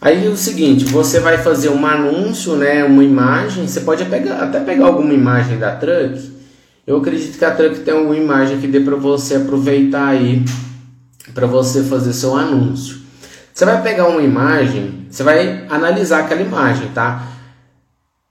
Aí 0.00 0.26
é 0.26 0.28
o 0.28 0.36
seguinte, 0.36 0.84
você 0.84 1.18
vai 1.18 1.38
fazer 1.38 1.70
um 1.70 1.84
anúncio, 1.84 2.54
né, 2.54 2.84
uma 2.84 3.02
imagem, 3.02 3.66
você 3.66 3.80
pode 3.80 4.04
até 4.04 4.60
pegar 4.60 4.86
alguma 4.86 5.12
imagem 5.12 5.58
da 5.58 5.74
Truck. 5.74 6.38
Eu 6.86 6.98
acredito 6.98 7.36
que 7.36 7.44
a 7.44 7.50
Truck 7.50 7.80
tem 7.80 7.94
alguma 7.94 8.16
imagem 8.16 8.60
que 8.60 8.68
dê 8.68 8.78
para 8.78 8.94
você 8.94 9.34
aproveitar 9.34 10.06
aí 10.06 10.44
para 11.34 11.46
você 11.46 11.82
fazer 11.82 12.12
seu 12.12 12.36
anúncio. 12.36 12.98
Você 13.52 13.64
vai 13.64 13.82
pegar 13.82 14.06
uma 14.06 14.22
imagem, 14.22 15.06
você 15.10 15.24
vai 15.24 15.66
analisar 15.68 16.20
aquela 16.20 16.42
imagem, 16.42 16.88
tá? 16.94 17.32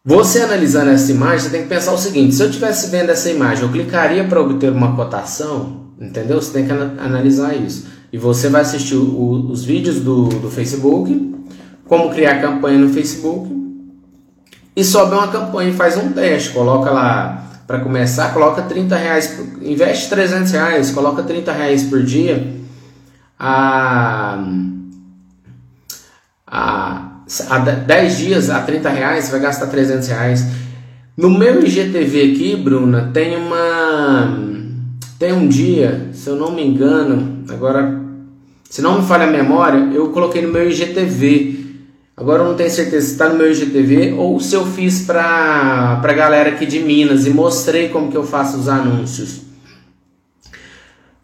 Você 0.06 0.40
analisando 0.40 0.90
essa 0.90 1.12
imagem, 1.12 1.40
você 1.40 1.50
tem 1.50 1.64
que 1.64 1.68
pensar 1.68 1.92
o 1.92 1.98
seguinte: 1.98 2.34
se 2.34 2.42
eu 2.42 2.48
estivesse 2.48 2.90
vendo 2.90 3.10
essa 3.10 3.30
imagem, 3.30 3.66
eu 3.66 3.72
clicaria 3.72 4.24
para 4.24 4.40
obter 4.40 4.72
uma 4.72 4.96
cotação, 4.96 5.92
entendeu? 6.00 6.42
Você 6.42 6.54
tem 6.54 6.66
que 6.66 6.72
analisar 6.72 7.54
isso. 7.54 7.88
E 8.12 8.18
você 8.18 8.48
vai 8.48 8.62
assistir 8.62 8.96
o, 8.96 9.52
os 9.52 9.66
vídeos 9.66 10.00
do, 10.00 10.30
do 10.30 10.50
Facebook, 10.50 11.36
como 11.88 12.10
criar 12.10 12.42
campanha 12.42 12.78
no 12.78 12.90
Facebook, 12.90 13.56
e 14.76 14.84
sobe 14.84 15.16
uma 15.16 15.28
campanha 15.28 15.72
e 15.72 15.74
faz 15.74 15.98
um 15.98 16.12
teste. 16.12 16.52
Coloca 16.52 16.92
lá, 16.92 17.44
para 17.66 17.80
começar, 17.80 18.34
coloca 18.34 18.62
30 18.62 18.96
reais, 18.96 19.40
investe 19.62 20.10
300 20.10 20.52
reais, 20.52 20.92
coloca 20.92 21.24
30 21.24 21.52
reais 21.52 21.84
por 21.84 22.04
dia. 22.04 22.56
A 23.40 24.40
a, 26.48 27.12
a 27.50 27.58
10 27.60 28.18
dias 28.18 28.50
a 28.50 28.62
30 28.62 28.90
reais, 28.90 29.26
você 29.26 29.32
vai 29.32 29.42
gastar 29.42 29.68
300 29.68 30.08
reais. 30.08 30.48
No 31.16 31.30
meu 31.30 31.64
IGTV 31.64 32.32
aqui, 32.32 32.56
Bruna, 32.56 33.12
tem 33.14 33.36
uma. 33.36 34.48
Tem 35.20 35.34
um 35.34 35.48
dia, 35.48 36.10
se 36.14 36.30
eu 36.30 36.36
não 36.36 36.52
me 36.52 36.64
engano, 36.64 37.44
agora, 37.50 38.00
se 38.70 38.84
não 38.84 39.02
me 39.02 39.08
falha 39.08 39.26
a 39.26 39.32
memória, 39.32 39.90
eu 39.92 40.10
coloquei 40.10 40.44
no 40.44 40.54
meu 40.54 40.70
IGTV. 40.70 41.67
Agora 42.20 42.42
eu 42.42 42.48
não 42.48 42.56
tenho 42.56 42.72
certeza 42.72 43.06
se 43.06 43.12
está 43.12 43.30
no 43.30 43.38
meu 43.38 43.52
IGTV 43.52 44.14
ou 44.14 44.40
se 44.40 44.56
eu 44.56 44.66
fiz 44.66 45.02
para 45.02 46.02
a 46.04 46.14
galera 46.14 46.50
aqui 46.50 46.66
de 46.66 46.80
Minas 46.80 47.28
e 47.28 47.30
mostrei 47.30 47.90
como 47.90 48.10
que 48.10 48.18
eu 48.18 48.26
faço 48.26 48.58
os 48.58 48.68
anúncios. 48.68 49.42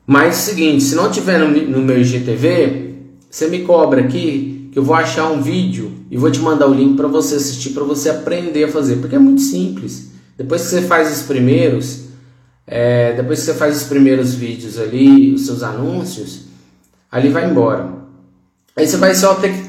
Mas 0.06 0.26
é 0.26 0.30
o 0.30 0.34
seguinte, 0.54 0.84
se 0.84 0.94
não 0.94 1.10
tiver 1.10 1.40
no, 1.40 1.50
no 1.50 1.82
meu 1.82 2.00
IGTV, 2.00 2.94
você 3.28 3.48
me 3.48 3.64
cobra 3.64 4.02
aqui 4.02 4.70
que 4.72 4.78
eu 4.78 4.84
vou 4.84 4.96
achar 4.96 5.32
um 5.32 5.42
vídeo 5.42 5.92
e 6.12 6.18
vou 6.18 6.30
te 6.30 6.40
mandar 6.40 6.68
o 6.68 6.74
link 6.74 6.96
para 6.96 7.08
você 7.08 7.36
assistir, 7.36 7.72
para 7.72 7.84
você 7.84 8.12
aprender 8.12 8.66
a 8.66 8.68
fazer, 8.68 8.98
porque 8.98 9.16
é 9.16 9.20
muito 9.20 9.42
simples. 9.42 10.12
Depois 10.38 10.62
que 10.62 10.68
você 10.68 10.84
faz 10.84 11.12
os 11.12 11.24
primeiros, 11.24 12.02
é, 12.68 13.14
depois 13.14 13.40
que 13.40 13.46
você 13.46 13.56
faz 13.56 13.78
os 13.78 13.88
primeiros 13.88 14.36
vídeos 14.36 14.78
ali, 14.78 15.34
os 15.34 15.48
seus 15.48 15.64
anúncios, 15.64 16.42
ali 17.12 17.30
vai 17.30 17.50
embora. 17.50 17.90
Aí 18.76 18.86
você 18.86 18.98
vai 18.98 19.16
só 19.16 19.34
ter 19.36 19.54
que 19.54 19.62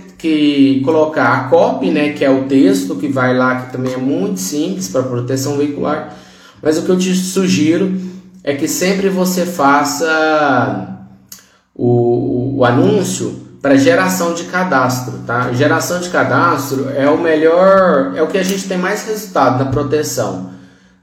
colocar 0.85 1.33
a 1.33 1.45
copy, 1.49 1.91
né, 1.91 2.11
que 2.11 2.25
é 2.25 2.31
o 2.31 2.45
texto 2.45 2.97
que 2.97 3.09
vai 3.09 3.37
lá, 3.37 3.63
que 3.63 3.73
também 3.73 3.93
é 3.93 3.97
muito 3.97 4.41
simples 4.41 4.89
para 4.89 5.03
proteção 5.03 5.57
veicular. 5.57 6.15
Mas 6.63 6.79
o 6.79 6.83
que 6.83 6.89
eu 6.89 6.99
te 6.99 7.15
sugiro 7.15 8.01
é 8.43 8.55
que 8.55 8.69
sempre 8.69 9.09
você 9.09 9.45
faça 9.45 10.99
o, 11.75 12.59
o 12.59 12.65
anúncio 12.65 13.43
para 13.61 13.77
geração 13.77 14.35
de 14.35 14.45
cadastro, 14.45 15.21
tá? 15.27 15.53
Geração 15.53 15.99
de 15.99 16.11
cadastro 16.11 16.91
é 16.95 17.09
o 17.09 17.19
melhor, 17.19 18.13
é 18.15 18.23
o 18.23 18.27
que 18.27 18.37
a 18.37 18.43
gente 18.43 18.69
tem 18.69 18.77
mais 18.77 19.07
resultado 19.07 19.65
na 19.65 19.71
proteção. 19.71 20.51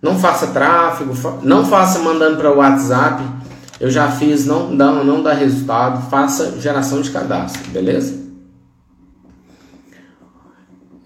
Não 0.02 0.18
faça 0.20 0.48
tráfego, 0.48 1.14
não 1.44 1.66
faça 1.66 2.00
mandando 2.00 2.38
para 2.38 2.52
o 2.52 2.58
WhatsApp. 2.58 3.24
Eu 3.80 3.90
já 3.90 4.10
fiz, 4.10 4.46
não 4.46 4.76
dá, 4.76 4.92
não 4.92 5.24
dá 5.24 5.34
resultado. 5.34 6.08
Faça 6.10 6.60
geração 6.60 7.02
de 7.02 7.10
cadastro, 7.10 7.64
beleza? 7.72 8.31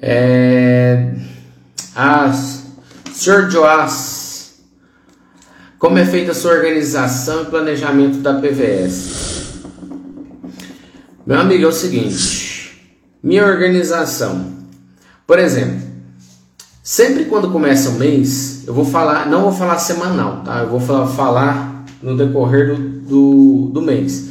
É... 0.02 1.14
Ah, 1.96 2.32
Sr. 3.14 3.50
Joás, 3.50 4.56
como 5.80 5.98
é 5.98 6.06
feita 6.06 6.32
a 6.32 6.36
sua 6.36 6.52
organização 6.52 7.44
e 7.44 7.46
planejamento 7.46 8.18
da 8.18 8.34
PVS? 8.34 9.64
Meu 11.26 11.40
amigo, 11.40 11.64
é 11.64 11.68
o 11.68 11.72
seguinte, 11.72 12.92
minha 13.24 13.46
organização, 13.46 14.54
por 15.26 15.40
exemplo, 15.40 15.82
sempre 16.84 17.26
quando 17.26 17.50
começa 17.50 17.90
o 17.90 17.94
mês, 17.94 18.64
eu 18.68 18.74
vou 18.74 18.86
falar, 18.86 19.28
não 19.28 19.44
vou 19.44 19.54
falar 19.54 19.80
semanal, 19.80 20.44
tá? 20.44 20.60
Eu 20.60 20.70
vou 20.70 20.80
falar, 20.80 21.08
falar 21.08 21.86
no 22.04 22.16
decorrer 22.16 22.76
do, 22.76 22.78
do, 23.00 23.70
do 23.74 23.82
mês. 23.82 24.30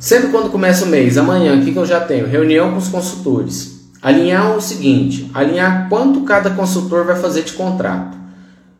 Sempre 0.00 0.30
quando 0.30 0.50
começa 0.50 0.84
o 0.84 0.88
mês, 0.88 1.18
amanhã, 1.18 1.60
o 1.60 1.64
que, 1.64 1.72
que 1.72 1.78
eu 1.78 1.86
já 1.86 2.00
tenho? 2.00 2.26
Reunião 2.26 2.72
com 2.72 2.78
os 2.78 2.88
consultores 2.88 3.79
Alinhar 4.02 4.56
o 4.56 4.60
seguinte: 4.60 5.30
alinhar 5.34 5.88
quanto 5.88 6.22
cada 6.22 6.50
consultor 6.50 7.04
vai 7.04 7.16
fazer 7.16 7.42
de 7.42 7.52
contrato. 7.52 8.16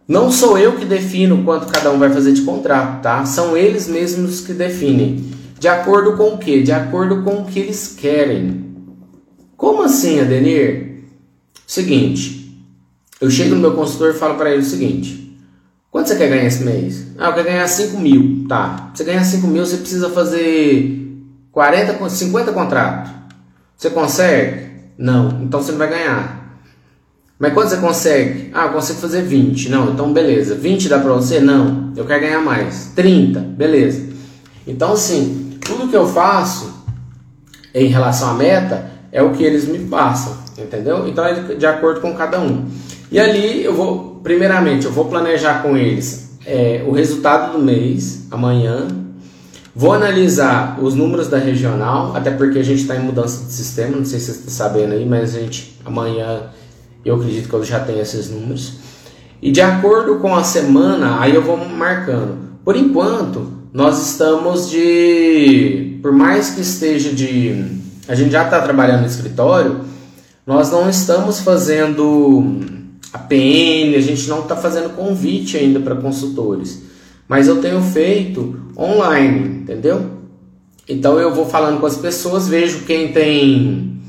Não 0.09 0.33
sou 0.33 0.59
eu 0.59 0.77
que 0.77 0.85
defino 0.85 1.45
quanto 1.45 1.67
cada 1.67 1.91
um 1.93 1.99
vai 1.99 2.11
fazer 2.11 2.33
de 2.33 2.43
contrato, 2.43 3.03
tá? 3.03 3.25
São 3.25 3.57
eles 3.57 3.87
mesmos 3.87 4.41
que 4.41 4.53
definem. 4.53 5.25
De 5.59 5.69
acordo 5.69 6.17
com 6.17 6.35
o 6.35 6.39
que? 6.39 6.62
De 6.62 6.73
acordo 6.73 7.23
com 7.23 7.43
o 7.43 7.45
que 7.45 7.61
eles 7.61 7.95
querem. 7.97 8.65
Como 9.57 9.83
assim, 9.83 10.19
Adenir? 10.19 11.05
Seguinte, 11.67 12.41
eu 13.21 13.31
chego 13.31 13.55
no 13.55 13.61
meu 13.61 13.75
consultor 13.75 14.11
e 14.11 14.19
falo 14.19 14.37
para 14.37 14.50
ele 14.50 14.62
o 14.62 14.65
seguinte: 14.65 15.39
quanto 15.91 16.09
você 16.09 16.17
quer 16.17 16.31
ganhar 16.31 16.47
esse 16.47 16.65
mês? 16.65 17.07
Ah, 17.19 17.29
eu 17.29 17.35
quero 17.35 17.49
ganhar 17.49 17.69
5 17.69 17.99
mil. 17.99 18.47
Tá. 18.49 18.69
Pra 18.69 18.91
você 18.95 19.05
ganhar 19.05 19.23
5 19.23 19.47
mil, 19.47 19.65
você 19.65 19.77
precisa 19.77 20.09
fazer 20.09 21.09
40, 21.53 22.09
50 22.09 22.53
contratos. 22.53 23.12
Você 23.77 23.91
consegue? 23.91 24.70
Não, 25.00 25.40
então 25.42 25.62
você 25.62 25.73
não 25.73 25.78
vai 25.78 25.88
ganhar. 25.88 26.61
Mas 27.38 27.54
quando 27.54 27.71
você 27.71 27.78
consegue? 27.78 28.50
Ah, 28.52 28.66
eu 28.66 28.73
consigo 28.73 28.99
fazer 29.00 29.23
20. 29.23 29.71
Não, 29.71 29.92
então 29.92 30.12
beleza. 30.12 30.54
20 30.54 30.90
dá 30.90 30.99
pra 30.99 31.14
você? 31.14 31.40
Não, 31.40 31.90
eu 31.97 32.04
quero 32.04 32.21
ganhar 32.21 32.40
mais. 32.40 32.92
30, 32.95 33.40
beleza. 33.40 34.11
Então, 34.66 34.92
assim, 34.92 35.59
tudo 35.59 35.88
que 35.88 35.97
eu 35.97 36.07
faço 36.07 36.85
em 37.75 37.87
relação 37.87 38.33
à 38.33 38.35
meta 38.35 38.90
é 39.11 39.23
o 39.23 39.30
que 39.33 39.42
eles 39.42 39.66
me 39.66 39.78
passam, 39.78 40.37
entendeu? 40.59 41.09
Então 41.09 41.25
é 41.25 41.54
de 41.54 41.66
acordo 41.66 42.02
com 42.02 42.14
cada 42.14 42.38
um. 42.38 42.69
E 43.11 43.19
ali 43.19 43.64
eu 43.64 43.75
vou, 43.75 44.21
primeiramente, 44.23 44.85
eu 44.85 44.92
vou 44.92 45.07
planejar 45.07 45.62
com 45.62 45.78
eles 45.78 46.38
é, 46.45 46.85
o 46.87 46.92
resultado 46.92 47.54
do 47.54 47.59
mês, 47.59 48.26
amanhã, 48.30 48.87
Vou 49.80 49.94
analisar 49.94 50.78
os 50.78 50.94
números 50.94 51.28
da 51.28 51.38
regional, 51.38 52.14
até 52.14 52.30
porque 52.30 52.58
a 52.58 52.62
gente 52.62 52.82
está 52.82 52.96
em 52.96 52.99
mudança 52.99 53.46
de 53.46 53.50
sistema, 53.50 53.96
não 53.96 54.04
sei 54.04 54.20
se 54.20 54.26
você 54.26 54.40
está 54.40 54.50
sabendo 54.50 54.92
aí, 54.92 55.06
mas 55.06 55.34
a 55.34 55.40
gente 55.40 55.75
amanhã 55.87 56.50
eu 57.02 57.14
acredito 57.14 57.49
que 57.49 57.54
eu 57.54 57.64
já 57.64 57.80
tenho 57.80 57.99
esses 57.99 58.28
números. 58.28 58.75
E 59.40 59.50
de 59.50 59.62
acordo 59.62 60.16
com 60.16 60.37
a 60.37 60.44
semana, 60.44 61.18
aí 61.18 61.34
eu 61.34 61.40
vou 61.40 61.56
marcando. 61.56 62.37
Por 62.62 62.76
enquanto, 62.76 63.50
nós 63.72 64.06
estamos 64.06 64.68
de. 64.68 65.99
Por 66.02 66.12
mais 66.12 66.50
que 66.50 66.60
esteja 66.60 67.10
de. 67.10 67.80
A 68.06 68.14
gente 68.14 68.32
já 68.32 68.45
está 68.45 68.60
trabalhando 68.60 69.00
no 69.00 69.06
escritório, 69.06 69.80
nós 70.47 70.71
não 70.71 70.90
estamos 70.90 71.40
fazendo 71.40 72.60
a 73.14 73.19
PN, 73.19 73.97
a 73.97 74.02
gente 74.02 74.28
não 74.28 74.40
está 74.40 74.54
fazendo 74.54 74.95
convite 74.95 75.56
ainda 75.56 75.80
para 75.80 75.95
consultores 75.95 76.90
mas 77.30 77.47
eu 77.47 77.60
tenho 77.60 77.80
feito 77.80 78.60
online, 78.76 79.60
entendeu? 79.60 80.04
Então 80.88 81.16
eu 81.21 81.32
vou 81.32 81.47
falando 81.47 81.78
com 81.78 81.86
as 81.86 81.97
pessoas, 81.97 82.49
vejo 82.49 82.80
quem 82.80 83.12
tem 83.12 84.02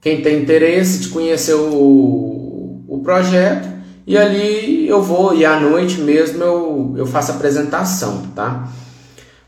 quem 0.00 0.22
tem 0.22 0.40
interesse 0.40 1.00
de 1.00 1.08
conhecer 1.08 1.52
o, 1.52 2.82
o 2.88 3.00
projeto 3.04 3.68
e 4.06 4.16
ali 4.16 4.88
eu 4.88 5.02
vou 5.02 5.34
e 5.34 5.44
à 5.44 5.60
noite 5.60 6.00
mesmo 6.00 6.42
eu, 6.42 6.94
eu 6.96 7.06
faço 7.06 7.32
a 7.32 7.34
apresentação, 7.34 8.22
tá? 8.34 8.66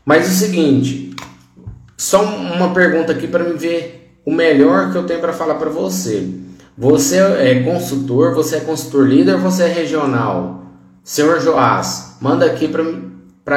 Mas 0.05 0.29
o 0.29 0.33
seguinte, 0.33 1.15
só 1.97 2.23
uma 2.23 2.71
pergunta 2.71 3.13
aqui 3.13 3.25
para 3.27 3.43
me 3.43 3.57
ver 3.57 4.19
o 4.23 4.31
melhor 4.31 4.91
que 4.91 4.97
eu 4.99 5.07
tenho 5.07 5.21
para 5.21 5.33
falar 5.33 5.55
para 5.55 5.71
você. 5.71 6.29
Você 6.77 7.17
é 7.17 7.63
consultor, 7.63 8.35
você 8.35 8.57
é 8.57 8.59
consultor 8.59 9.07
líder, 9.07 9.37
você 9.37 9.63
é 9.63 9.73
regional? 9.73 10.67
Senhor 11.03 11.39
Joás, 11.39 12.17
manda 12.21 12.45
aqui 12.45 12.67
para 12.67 12.83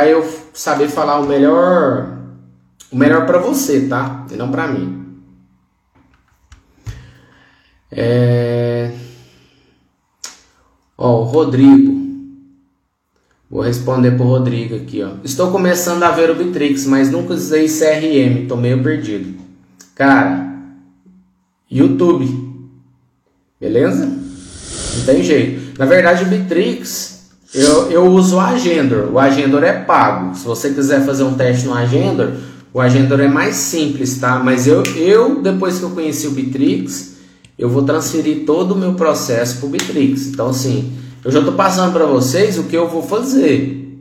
eu 0.09 0.25
saber 0.53 0.89
falar 0.89 1.19
o 1.19 1.27
melhor 1.27 2.21
o 2.93 2.97
melhor 2.97 3.27
para 3.27 3.39
você, 3.39 3.87
tá? 3.87 4.27
E 4.31 4.37
não 4.37 4.51
para 4.51 4.67
mim. 4.67 5.01
É... 7.91 8.93
Ó, 10.99 11.21
o 11.21 11.25
Rodrigo. 11.25 12.01
Vou 13.49 13.63
responder 13.63 14.13
pro 14.13 14.25
Rodrigo 14.25 14.77
aqui, 14.77 15.03
ó. 15.03 15.15
Estou 15.25 15.51
começando 15.51 16.03
a 16.05 16.11
ver 16.11 16.31
o 16.31 16.37
Bitrix, 16.37 16.87
mas 16.87 17.11
nunca 17.11 17.35
usei 17.35 17.67
CRM, 17.67 18.47
tô 18.47 18.57
meio 18.57 18.83
perdido. 18.83 19.41
Cara, 19.95 20.55
YouTube. 21.69 22.29
Beleza? 23.61 24.07
Não 24.07 25.05
tem 25.05 25.23
jeito. 25.23 25.79
Na 25.79 25.85
verdade, 25.85 26.25
o 26.25 26.29
Bitrix 26.29 27.20
eu, 27.53 27.91
eu 27.91 28.07
uso 28.07 28.37
o 28.37 28.41
Agendor. 28.41 29.11
O 29.13 29.19
Agendor 29.19 29.65
é 29.65 29.73
pago. 29.73 30.37
Se 30.37 30.45
você 30.45 30.71
quiser 30.71 31.05
fazer 31.05 31.25
um 31.25 31.35
teste 31.35 31.67
no 31.67 31.75
Agendor, 31.75 32.33
o 32.73 32.81
Agendor 32.81 33.21
é 33.21 33.29
mais 33.29 33.57
simples, 33.57 34.19
tá? 34.19 34.39
Mas 34.39 34.67
eu, 34.67 34.83
eu 34.97 35.43
depois 35.43 35.79
que 35.79 35.83
eu 35.83 35.91
conheci 35.91 36.29
o 36.29 36.31
Bitrix, 36.31 37.15
eu 37.59 37.69
vou 37.69 37.83
transferir 37.83 38.45
todo 38.47 38.73
o 38.73 38.79
meu 38.79 38.95
processo 38.95 39.59
para 39.59 39.67
o 39.67 39.71
Bitrix. 39.71 40.29
Então, 40.29 40.49
assim, 40.49 40.93
eu 41.25 41.31
já 41.33 41.41
estou 41.41 41.55
passando 41.55 41.93
para 41.93 42.07
vocês 42.07 42.57
o 42.57 42.65
que 42.65 42.77
eu 42.77 42.89
vou 42.89 43.03
fazer. 43.03 43.99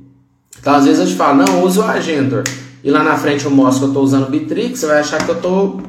Então, 0.59 0.75
às 0.75 0.85
vezes 0.85 0.99
eu 0.99 1.07
te 1.07 1.15
falo, 1.15 1.43
não, 1.43 1.63
uso 1.63 1.81
o 1.81 1.83
Agendor. 1.83 2.43
E 2.83 2.91
lá 2.91 3.03
na 3.03 3.17
frente 3.17 3.45
eu 3.45 3.51
mostro 3.51 3.79
que 3.79 3.85
eu 3.85 3.89
estou 3.89 4.03
usando 4.03 4.27
o 4.27 4.31
Bitrix, 4.31 4.79
você 4.79 4.85
vai 4.85 4.99
achar 4.99 5.25
que 5.25 5.29
eu 5.29 5.35
estou 5.35 5.81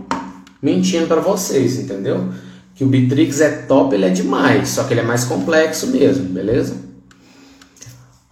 mentindo 0.63 1.07
para 1.07 1.21
vocês, 1.21 1.79
entendeu? 1.79 2.29
Que 2.75 2.85
o 2.85 2.87
Bitrix 2.87 3.41
é 3.41 3.51
top, 3.51 3.95
ele 3.95 4.07
é 4.07 4.09
demais, 4.09 4.71
só 4.71 4.85
que 4.85 4.95
ele 4.95 5.01
é 5.01 5.05
mais 5.05 5.25
complexo 5.25 5.89
mesmo, 5.89 6.25
beleza? 6.25 6.90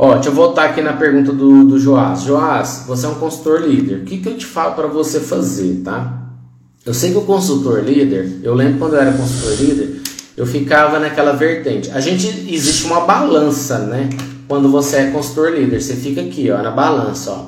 Ó, 0.00 0.14
deixa 0.14 0.28
eu 0.28 0.32
voltar 0.32 0.66
aqui 0.66 0.80
na 0.80 0.92
pergunta 0.92 1.32
do, 1.32 1.64
do 1.64 1.76
Joás. 1.76 2.22
Joás, 2.22 2.84
você 2.86 3.04
é 3.04 3.08
um 3.08 3.16
consultor 3.16 3.62
líder. 3.62 4.02
O 4.02 4.04
que, 4.04 4.18
que 4.18 4.28
eu 4.28 4.36
te 4.36 4.46
falo 4.46 4.76
para 4.76 4.86
você 4.86 5.18
fazer, 5.18 5.82
tá? 5.84 6.22
Eu 6.86 6.94
sei 6.94 7.10
que 7.10 7.18
o 7.18 7.22
consultor 7.22 7.82
líder, 7.82 8.38
eu 8.44 8.54
lembro 8.54 8.78
quando 8.78 8.94
eu 8.94 9.00
era 9.00 9.10
consultor 9.10 9.56
líder, 9.58 10.00
eu 10.36 10.46
ficava 10.46 11.00
naquela 11.00 11.32
vertente. 11.32 11.90
A 11.90 11.98
gente 11.98 12.28
existe 12.48 12.86
uma 12.86 13.00
balança, 13.00 13.80
né? 13.80 14.08
Quando 14.46 14.70
você 14.70 14.98
é 14.98 15.10
consultor 15.10 15.50
líder, 15.50 15.82
você 15.82 15.96
fica 15.96 16.20
aqui, 16.20 16.48
ó, 16.48 16.62
na 16.62 16.70
balança, 16.70 17.32
ó. 17.32 17.46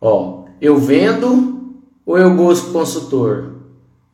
Ó, 0.00 0.44
eu 0.60 0.78
vendo 0.78 1.74
ou 2.06 2.16
eu 2.16 2.32
busco 2.32 2.70
consultor? 2.70 3.54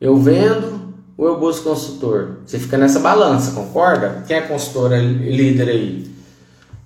Eu 0.01 0.17
vendo 0.17 0.91
ou 1.15 1.27
eu 1.27 1.39
busco 1.39 1.69
consultor? 1.69 2.37
Você 2.43 2.57
fica 2.57 2.79
nessa 2.79 2.99
balança, 2.99 3.51
concorda? 3.51 4.23
Quem 4.27 4.37
é 4.37 4.41
consultor 4.41 4.91
líder 4.91 5.69
aí? 5.69 6.12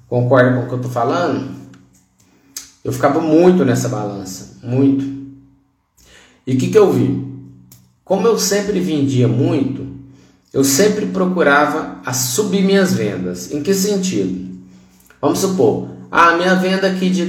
Concorda 0.08 0.54
com 0.54 0.64
o 0.64 0.68
que 0.68 0.74
eu 0.74 0.78
estou 0.78 0.92
falando? 0.92 1.56
Eu 2.84 2.94
ficava 2.94 3.20
muito 3.20 3.66
nessa 3.66 3.90
balança, 3.90 4.58
muito. 4.64 5.06
E 6.46 6.54
o 6.54 6.58
que, 6.58 6.70
que 6.70 6.78
eu 6.78 6.92
vi? 6.94 7.28
Como 8.06 8.26
eu 8.26 8.40
sempre 8.40 8.80
vendia 8.80 9.28
muito, 9.28 9.86
eu 10.54 10.64
sempre 10.64 11.08
procurava 11.08 12.00
a 12.06 12.14
subir 12.14 12.64
minhas 12.64 12.94
vendas. 12.94 13.52
Em 13.52 13.62
que 13.62 13.74
sentido? 13.74 14.48
Vamos 15.22 15.40
supor, 15.40 15.90
a 16.10 16.30
ah, 16.30 16.38
minha 16.38 16.56
venda 16.56 16.88
aqui 16.88 17.10
de 17.10 17.26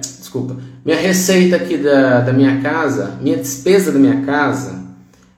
desculpa, 0.00 0.56
minha 0.84 0.98
receita 0.98 1.56
aqui 1.56 1.76
da, 1.76 2.20
da 2.20 2.32
minha 2.32 2.62
casa, 2.62 3.18
minha 3.20 3.36
despesa 3.36 3.92
da 3.92 3.98
minha 3.98 4.22
casa 4.24 4.82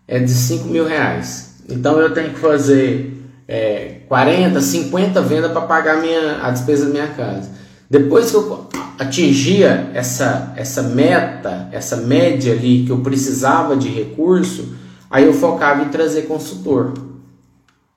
é 0.06 0.20
de 0.20 0.30
5 0.30 0.68
mil 0.68 0.86
reais. 0.86 1.54
Então 1.68 1.98
eu 1.98 2.14
tenho 2.14 2.32
que 2.32 2.38
fazer 2.38 3.17
é, 3.48 4.02
40, 4.06 4.60
50 4.60 5.22
vendas 5.22 5.50
para 5.50 5.62
pagar 5.62 6.02
minha, 6.02 6.42
a 6.42 6.50
despesa 6.50 6.84
da 6.84 6.92
minha 6.92 7.08
casa. 7.08 7.50
Depois 7.88 8.30
que 8.30 8.36
eu 8.36 8.68
atingia 8.98 9.90
essa, 9.94 10.52
essa 10.54 10.82
meta, 10.82 11.68
essa 11.72 11.96
média 11.96 12.52
ali 12.52 12.84
que 12.84 12.92
eu 12.92 12.98
precisava 12.98 13.74
de 13.74 13.88
recurso, 13.88 14.74
aí 15.10 15.24
eu 15.24 15.32
focava 15.32 15.82
em 15.82 15.88
trazer 15.88 16.22
consultor. 16.22 16.92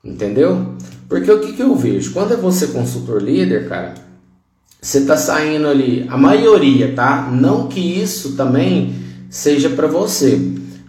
Entendeu? 0.04 0.76
Porque 1.10 1.30
o 1.30 1.42
que, 1.42 1.52
que 1.52 1.62
eu 1.62 1.76
vejo? 1.76 2.14
Quando 2.14 2.34
é 2.34 2.38
você 2.38 2.68
consultor 2.68 3.22
líder, 3.22 3.68
cara, 3.68 3.96
você 4.82 5.00
está 5.00 5.18
saindo 5.18 5.68
ali, 5.68 6.08
a 6.10 6.18
maioria, 6.18 6.94
tá? 6.96 7.30
Não 7.30 7.68
que 7.68 7.80
isso 7.80 8.38
também 8.38 8.96
seja 9.30 9.70
para 9.70 9.88
você, 9.88 10.40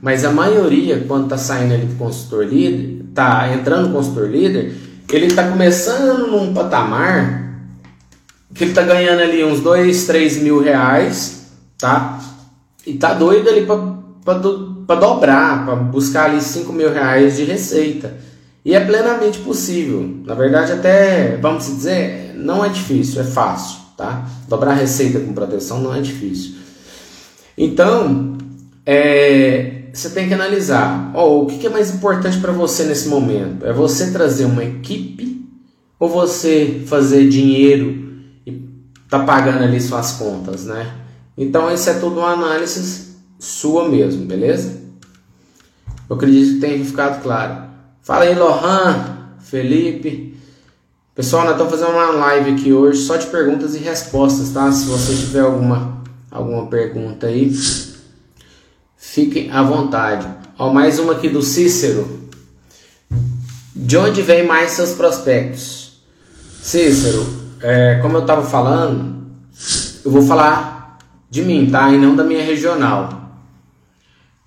mas 0.00 0.24
a 0.24 0.30
maioria, 0.30 1.04
quando 1.06 1.24
está 1.24 1.36
saindo 1.36 1.74
ali 1.74 1.86
do 1.86 1.96
consultor 1.96 2.46
líder, 2.46 3.01
tá 3.14 3.52
entrando 3.54 3.88
no 3.88 3.94
consultor 3.94 4.28
líder, 4.28 4.74
ele 5.12 5.26
está 5.26 5.48
começando 5.48 6.26
num 6.28 6.54
patamar 6.54 7.42
que 8.54 8.64
ele 8.64 8.70
está 8.70 8.82
ganhando 8.82 9.20
ali 9.20 9.44
uns 9.44 9.60
2, 9.60 10.04
3 10.04 10.42
mil 10.42 10.60
reais, 10.60 11.46
tá? 11.78 12.20
E 12.86 12.94
tá 12.94 13.14
doido 13.14 13.48
ali 13.48 13.66
para 13.66 14.94
dobrar, 14.96 15.64
para 15.64 15.76
buscar 15.76 16.30
ali 16.30 16.40
5 16.40 16.72
mil 16.72 16.92
reais 16.92 17.36
de 17.36 17.44
receita. 17.44 18.16
E 18.64 18.74
é 18.74 18.80
plenamente 18.80 19.38
possível. 19.38 20.18
Na 20.24 20.34
verdade, 20.34 20.72
até, 20.72 21.36
vamos 21.40 21.66
dizer, 21.66 22.34
não 22.36 22.64
é 22.64 22.68
difícil, 22.68 23.20
é 23.20 23.24
fácil, 23.24 23.80
tá? 23.96 24.26
Dobrar 24.48 24.74
receita 24.74 25.18
com 25.18 25.32
proteção 25.32 25.80
não 25.80 25.94
é 25.94 26.00
difícil. 26.00 26.56
Então, 27.56 28.36
é, 28.84 29.81
você 29.92 30.10
tem 30.10 30.26
que 30.26 30.34
analisar 30.34 31.12
oh, 31.14 31.42
o 31.42 31.46
que 31.46 31.66
é 31.66 31.70
mais 31.70 31.94
importante 31.94 32.38
para 32.38 32.52
você 32.52 32.84
nesse 32.84 33.08
momento. 33.08 33.66
É 33.66 33.72
você 33.72 34.10
trazer 34.10 34.46
uma 34.46 34.64
equipe 34.64 35.46
ou 35.98 36.08
você 36.08 36.82
fazer 36.86 37.28
dinheiro 37.28 38.10
e 38.46 38.68
tá 39.08 39.20
pagando 39.20 39.62
ali 39.62 39.80
suas 39.80 40.12
contas, 40.12 40.64
né? 40.64 40.94
Então, 41.36 41.72
isso 41.72 41.88
é 41.90 41.94
tudo 41.94 42.20
uma 42.20 42.32
análise 42.32 43.16
sua 43.38 43.88
mesmo, 43.88 44.24
beleza? 44.24 44.80
Eu 46.08 46.16
acredito 46.16 46.54
que 46.54 46.60
tenha 46.60 46.84
ficado 46.84 47.22
claro. 47.22 47.70
Fala 48.02 48.24
aí, 48.24 48.34
Lohan, 48.34 49.36
Felipe. 49.40 50.36
Pessoal, 51.14 51.44
nós 51.44 51.52
estamos 51.52 51.72
fazendo 51.72 51.92
uma 51.92 52.10
live 52.10 52.52
aqui 52.52 52.72
hoje 52.72 53.02
só 53.02 53.16
de 53.16 53.26
perguntas 53.26 53.74
e 53.74 53.78
respostas, 53.78 54.50
tá? 54.50 54.72
Se 54.72 54.86
você 54.86 55.14
tiver 55.14 55.40
alguma, 55.40 56.02
alguma 56.30 56.66
pergunta 56.66 57.26
aí, 57.26 57.52
fiquem 59.12 59.50
à 59.50 59.62
vontade. 59.62 60.26
Ó, 60.58 60.72
mais 60.72 60.98
uma 60.98 61.12
aqui 61.12 61.28
do 61.28 61.42
Cícero. 61.42 62.30
De 63.76 63.94
onde 63.98 64.22
vem 64.22 64.46
mais 64.46 64.70
seus 64.70 64.92
prospectos? 64.92 66.02
Cícero, 66.62 67.26
é, 67.60 67.98
como 68.00 68.16
eu 68.16 68.22
estava 68.22 68.42
falando, 68.42 69.26
eu 70.02 70.10
vou 70.10 70.22
falar 70.22 70.96
de 71.28 71.42
mim, 71.42 71.68
tá? 71.70 71.90
E 71.90 71.98
não 71.98 72.16
da 72.16 72.24
minha 72.24 72.42
regional. 72.42 73.38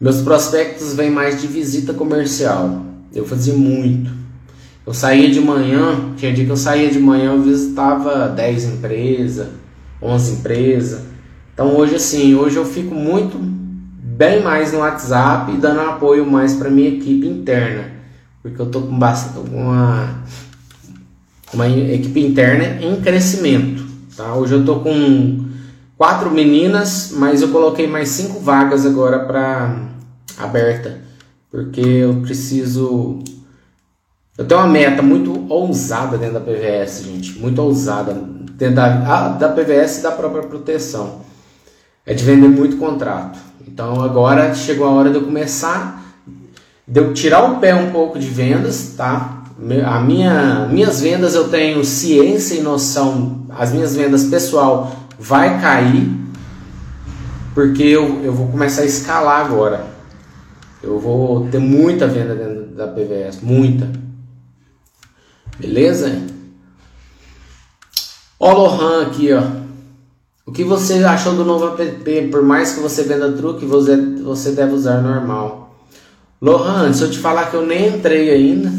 Meus 0.01 0.21
prospectos 0.21 0.95
vêm 0.95 1.11
mais 1.11 1.39
de 1.39 1.45
visita 1.45 1.93
comercial. 1.93 2.81
Eu 3.13 3.23
fazia 3.23 3.53
muito. 3.53 4.09
Eu 4.83 4.95
saía 4.95 5.29
de 5.29 5.39
manhã, 5.39 6.13
tinha 6.17 6.33
dia 6.33 6.43
que 6.43 6.51
eu 6.51 6.57
saía 6.57 6.89
de 6.89 6.99
manhã, 6.99 7.33
eu 7.33 7.41
visitava 7.43 8.29
10 8.29 8.63
empresas, 8.65 9.47
11 10.01 10.31
empresas. 10.33 11.01
Então 11.53 11.75
hoje 11.75 11.95
assim, 11.95 12.33
hoje 12.33 12.55
eu 12.55 12.65
fico 12.65 12.95
muito 12.95 13.54
bem 14.15 14.41
mais 14.41 14.71
no 14.71 14.79
WhatsApp 14.79 15.51
e 15.51 15.57
dando 15.57 15.81
apoio 15.81 16.25
mais 16.25 16.53
para 16.53 16.69
minha 16.69 16.89
equipe 16.89 17.27
interna, 17.27 17.91
porque 18.41 18.61
eu 18.61 18.67
tô 18.67 18.81
com 18.81 18.87
uma 18.89 20.23
uma 21.53 21.69
equipe 21.69 22.19
interna 22.19 22.81
em 22.83 22.99
crescimento, 23.01 23.85
tá? 24.15 24.33
Hoje 24.33 24.53
eu 24.53 24.65
tô 24.65 24.79
com 24.79 25.45
quatro 25.97 26.29
meninas, 26.31 27.13
mas 27.15 27.41
eu 27.41 27.49
coloquei 27.49 27.87
mais 27.87 28.09
cinco 28.09 28.39
vagas 28.39 28.85
agora 28.85 29.19
para 29.19 29.85
aberta 30.37 31.05
porque 31.55 31.79
eu 31.79 32.15
preciso. 32.21 33.19
Eu 34.37 34.45
tenho 34.45 34.59
uma 34.59 34.67
meta 34.67 35.01
muito 35.01 35.45
ousada 35.47 36.17
dentro 36.17 36.33
da 36.33 36.41
PVS, 36.41 37.03
gente, 37.03 37.39
muito 37.39 37.61
ousada 37.61 38.13
dentro 38.13 38.75
da, 38.75 39.29
da 39.29 39.49
PVS 39.49 39.99
e 39.99 40.01
da 40.01 40.11
própria 40.11 40.43
proteção. 40.43 41.21
É 42.05 42.13
de 42.13 42.25
vender 42.25 42.49
muito 42.49 42.75
contrato. 42.75 43.39
Então 43.75 44.01
agora 44.01 44.55
chegou 44.55 44.87
a 44.87 44.91
hora 44.91 45.09
de 45.09 45.17
eu 45.17 45.23
começar, 45.23 46.01
de 46.87 46.97
eu 46.97 47.13
tirar 47.13 47.43
o 47.43 47.59
pé 47.59 47.75
um 47.75 47.91
pouco 47.91 48.17
de 48.17 48.25
vendas, 48.25 48.93
tá? 48.95 49.43
A 49.85 49.99
minha, 49.99 50.65
minhas 50.71 51.01
vendas 51.01 51.35
eu 51.35 51.49
tenho 51.49 51.83
ciência 51.83 52.55
e 52.55 52.61
noção, 52.61 53.45
as 53.49 53.73
minhas 53.73 53.93
vendas 53.93 54.23
pessoal 54.23 54.95
vai 55.19 55.59
cair, 55.59 56.09
porque 57.53 57.83
eu, 57.83 58.23
eu 58.23 58.31
vou 58.31 58.47
começar 58.47 58.83
a 58.83 58.85
escalar 58.85 59.45
agora. 59.45 59.87
Eu 60.81 60.97
vou 60.97 61.49
ter 61.49 61.59
muita 61.59 62.07
venda 62.07 62.33
dentro 62.33 62.67
da 62.67 62.87
PVS, 62.87 63.41
muita. 63.41 63.91
Beleza? 65.59 66.21
Ó 68.39 68.53
Lohan 68.53 69.01
aqui, 69.01 69.33
ó. 69.33 69.64
O 70.47 70.51
que 70.51 70.63
você 70.63 71.03
achou 71.03 71.33
do 71.33 71.43
novo 71.43 71.81
app? 71.81 72.27
Por 72.29 72.43
mais 72.43 72.73
que 72.73 72.79
você 72.79 73.01
venda 73.01 73.31
truque, 73.31 73.65
você, 73.65 73.95
você 73.97 74.51
deve 74.51 74.73
usar 74.73 75.01
normal. 75.01 75.75
Lohan, 76.39 76.93
se 76.93 77.01
eu 77.01 77.09
te 77.09 77.17
falar 77.17 77.49
que 77.49 77.55
eu 77.55 77.65
nem 77.65 77.97
entrei 77.97 78.29
ainda, 78.29 78.71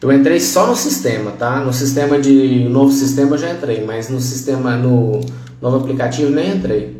eu 0.00 0.10
entrei 0.10 0.40
só 0.40 0.66
no 0.66 0.74
sistema, 0.74 1.32
tá? 1.32 1.60
No 1.60 1.70
sistema 1.70 2.18
de 2.18 2.64
no 2.64 2.70
novo 2.70 2.90
sistema 2.90 3.32
eu 3.34 3.38
já 3.38 3.52
entrei, 3.52 3.84
mas 3.84 4.08
no 4.08 4.20
sistema 4.20 4.74
no 4.74 5.20
novo 5.60 5.76
aplicativo 5.76 6.30
nem 6.30 6.56
entrei. 6.56 6.96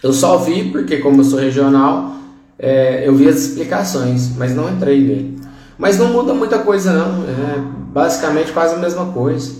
Eu 0.00 0.12
só 0.12 0.38
vi 0.38 0.70
porque 0.70 0.98
como 0.98 1.22
eu 1.22 1.24
sou 1.24 1.40
regional, 1.40 2.14
é, 2.56 3.08
eu 3.08 3.12
vi 3.12 3.28
as 3.28 3.38
explicações, 3.38 4.36
mas 4.36 4.54
não 4.54 4.70
entrei 4.70 5.00
nele. 5.00 5.40
Mas 5.76 5.98
não 5.98 6.12
muda 6.12 6.32
muita 6.32 6.60
coisa 6.60 6.92
não, 6.92 7.24
é 7.24 7.58
basicamente 7.92 8.52
quase 8.52 8.74
a 8.76 8.78
mesma 8.78 9.06
coisa, 9.06 9.52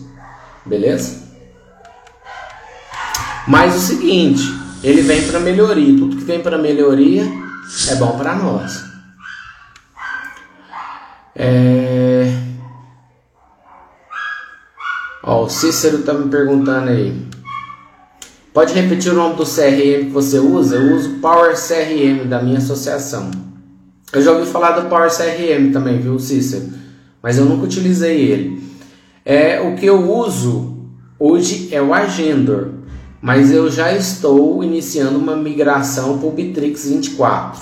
beleza? 0.64 1.27
Mas 3.48 3.74
o 3.74 3.80
seguinte, 3.80 4.42
ele 4.84 5.00
vem 5.00 5.26
para 5.26 5.40
melhoria, 5.40 5.96
tudo 5.96 6.16
que 6.16 6.24
vem 6.24 6.42
para 6.42 6.58
melhoria 6.58 7.24
é 7.90 7.94
bom 7.94 8.16
para 8.18 8.36
nós. 8.36 8.84
É... 11.34 12.30
Ó, 15.22 15.44
o 15.44 15.48
Cícero 15.48 16.02
tá 16.02 16.12
me 16.12 16.28
perguntando 16.28 16.90
aí. 16.90 17.26
Pode 18.52 18.74
repetir 18.74 19.12
o 19.12 19.14
nome 19.14 19.36
do 19.36 19.44
CRM 19.44 20.06
que 20.06 20.10
você 20.10 20.38
usa? 20.38 20.76
Eu 20.76 20.96
uso 20.96 21.18
Power 21.20 21.54
CRM 21.54 22.28
da 22.28 22.42
minha 22.42 22.58
associação. 22.58 23.30
Eu 24.12 24.20
já 24.20 24.32
ouvi 24.32 24.50
falar 24.50 24.72
do 24.72 24.90
Power 24.90 25.10
CRM 25.10 25.72
também, 25.72 25.98
viu, 25.98 26.18
Cícero? 26.18 26.68
Mas 27.22 27.38
eu 27.38 27.46
nunca 27.46 27.64
utilizei 27.64 28.20
ele. 28.30 28.62
É, 29.24 29.60
o 29.60 29.74
que 29.74 29.86
eu 29.86 30.10
uso 30.10 30.86
hoje 31.18 31.68
é 31.72 31.80
o 31.80 31.94
Agendor, 31.94 32.77
mas 33.20 33.50
eu 33.50 33.70
já 33.70 33.92
estou 33.92 34.62
iniciando 34.62 35.18
uma 35.18 35.36
migração 35.36 36.18
para 36.18 36.28
o 36.28 36.32
Bitrix 36.32 36.88
24, 36.88 37.60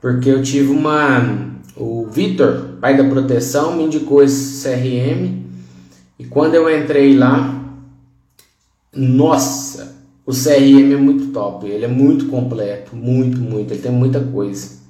porque 0.00 0.28
eu 0.30 0.42
tive 0.42 0.70
uma. 0.70 1.52
O 1.76 2.06
Vitor, 2.06 2.76
pai 2.80 2.96
da 2.96 3.04
proteção, 3.04 3.76
me 3.76 3.84
indicou 3.84 4.22
esse 4.22 4.62
CRM 4.62 5.44
e 6.18 6.24
quando 6.24 6.54
eu 6.54 6.70
entrei 6.70 7.16
lá, 7.16 7.62
nossa, 8.94 9.96
o 10.24 10.32
CRM 10.32 10.92
é 10.92 10.96
muito 10.96 11.32
top, 11.32 11.66
ele 11.66 11.84
é 11.84 11.88
muito 11.88 12.26
completo, 12.26 12.94
muito, 12.94 13.40
muito, 13.40 13.72
ele 13.72 13.82
tem 13.82 13.90
muita 13.90 14.20
coisa. 14.20 14.84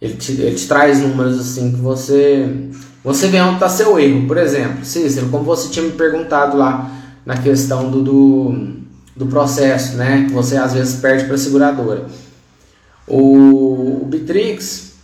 Ele 0.00 0.14
te, 0.14 0.32
ele 0.32 0.54
te 0.54 0.68
traz 0.68 1.00
números 1.00 1.40
assim 1.40 1.72
que 1.72 1.78
você. 1.78 2.68
Você 3.02 3.28
vê 3.28 3.40
onde 3.40 3.54
está 3.54 3.68
seu 3.68 3.98
erro. 3.98 4.26
Por 4.26 4.36
exemplo, 4.38 4.84
Cícero, 4.84 5.28
como 5.28 5.44
você 5.44 5.68
tinha 5.68 5.84
me 5.84 5.92
perguntado 5.92 6.56
lá 6.56 6.90
na 7.26 7.36
questão 7.36 7.90
do, 7.90 8.02
do, 8.02 8.83
do 9.16 9.26
processo, 9.26 9.96
né? 9.96 10.26
Você 10.32 10.56
às 10.56 10.72
vezes 10.72 11.00
perde 11.00 11.24
para 11.24 11.34
a 11.34 11.38
seguradora. 11.38 12.06
O, 13.06 14.02
o 14.02 14.06
Bitrix 14.06 14.94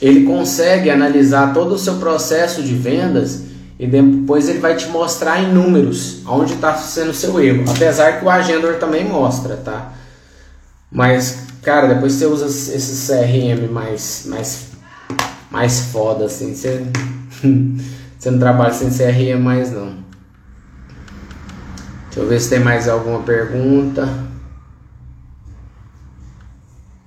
ele 0.00 0.24
consegue 0.24 0.90
analisar 0.90 1.54
todo 1.54 1.74
o 1.74 1.78
seu 1.78 1.94
processo 1.94 2.62
de 2.62 2.74
vendas 2.74 3.42
e 3.78 3.86
depois 3.86 4.48
ele 4.48 4.58
vai 4.58 4.74
te 4.74 4.88
mostrar 4.88 5.42
em 5.42 5.52
números 5.52 6.22
onde 6.26 6.54
está 6.54 6.74
sendo 6.74 7.10
o 7.10 7.14
seu 7.14 7.40
erro. 7.42 7.64
Apesar 7.70 8.18
que 8.18 8.24
o 8.24 8.30
Agendor 8.30 8.74
também 8.74 9.04
mostra, 9.04 9.56
tá? 9.56 9.92
Mas, 10.90 11.40
cara, 11.62 11.88
depois 11.94 12.14
você 12.14 12.26
usa 12.26 12.46
esse 12.46 13.06
CRM 13.06 13.70
mais, 13.70 14.24
mais, 14.26 14.68
mais 15.50 15.80
foda, 15.92 16.24
assim, 16.24 16.54
você, 16.54 16.86
você 18.18 18.30
não 18.30 18.38
trabalha 18.38 18.72
sem 18.72 18.88
CRM 18.88 19.38
mais 19.42 19.70
não. 19.70 20.05
Deixa 22.16 22.24
eu 22.24 22.30
ver 22.30 22.40
se 22.40 22.48
tem 22.48 22.60
mais 22.60 22.88
alguma 22.88 23.22
pergunta. 23.24 24.08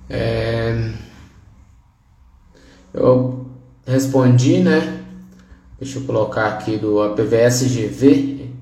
É... 0.08 0.92
Eu 2.94 3.44
respondi, 3.84 4.58
né? 4.58 5.02
Deixa 5.80 5.98
eu 5.98 6.04
colocar 6.04 6.46
aqui 6.46 6.76
do 6.76 7.02
APVSGV. 7.02 8.52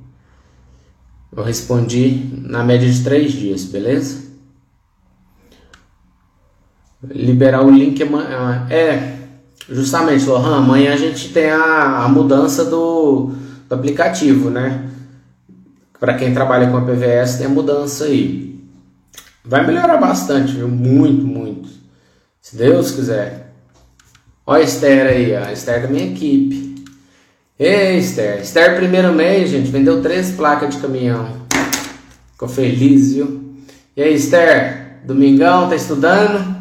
Eu 1.37 1.42
respondi 1.42 2.30
na 2.32 2.64
média 2.64 2.90
de 2.90 3.04
três 3.04 3.32
dias, 3.32 3.64
beleza? 3.64 4.30
Liberar 7.02 7.62
o 7.62 7.70
link 7.70 8.02
amanhã. 8.02 8.66
É, 8.70 9.18
justamente, 9.68 10.24
Lohan, 10.24 10.56
amanhã 10.56 10.94
a 10.94 10.96
gente 10.96 11.30
tem 11.30 11.50
a, 11.50 12.04
a 12.04 12.08
mudança 12.08 12.64
do, 12.64 13.34
do 13.68 13.74
aplicativo, 13.74 14.48
né? 14.48 14.94
Para 15.98 16.14
quem 16.14 16.32
trabalha 16.32 16.70
com 16.70 16.76
a 16.76 16.82
PVS 16.82 17.37
tem 17.37 17.48
mudança 17.48 18.04
aí. 18.04 18.58
Vai 19.44 19.66
melhorar 19.66 19.96
bastante, 19.96 20.52
viu? 20.52 20.68
Muito, 20.68 21.26
muito. 21.26 21.68
Se 22.40 22.56
Deus 22.56 22.90
quiser. 22.90 23.52
Olha 24.46 24.62
a 24.62 24.64
Esther 24.64 25.06
aí, 25.06 25.34
a 25.34 25.52
Esther 25.52 25.82
da 25.82 25.88
minha 25.88 26.06
equipe. 26.06 26.84
Ei, 27.58 27.98
Esther. 27.98 28.40
Esther, 28.40 28.76
primeiro 28.76 29.12
mês, 29.12 29.50
gente, 29.50 29.70
vendeu 29.70 30.02
três 30.02 30.30
placas 30.30 30.74
de 30.74 30.80
caminhão. 30.80 31.46
Ficou 32.32 32.48
feliz, 32.48 33.14
viu? 33.14 33.54
E 33.96 34.02
aí, 34.02 34.14
Esther? 34.14 35.00
Domingão, 35.04 35.68
tá 35.68 35.74
estudando? 35.74 36.58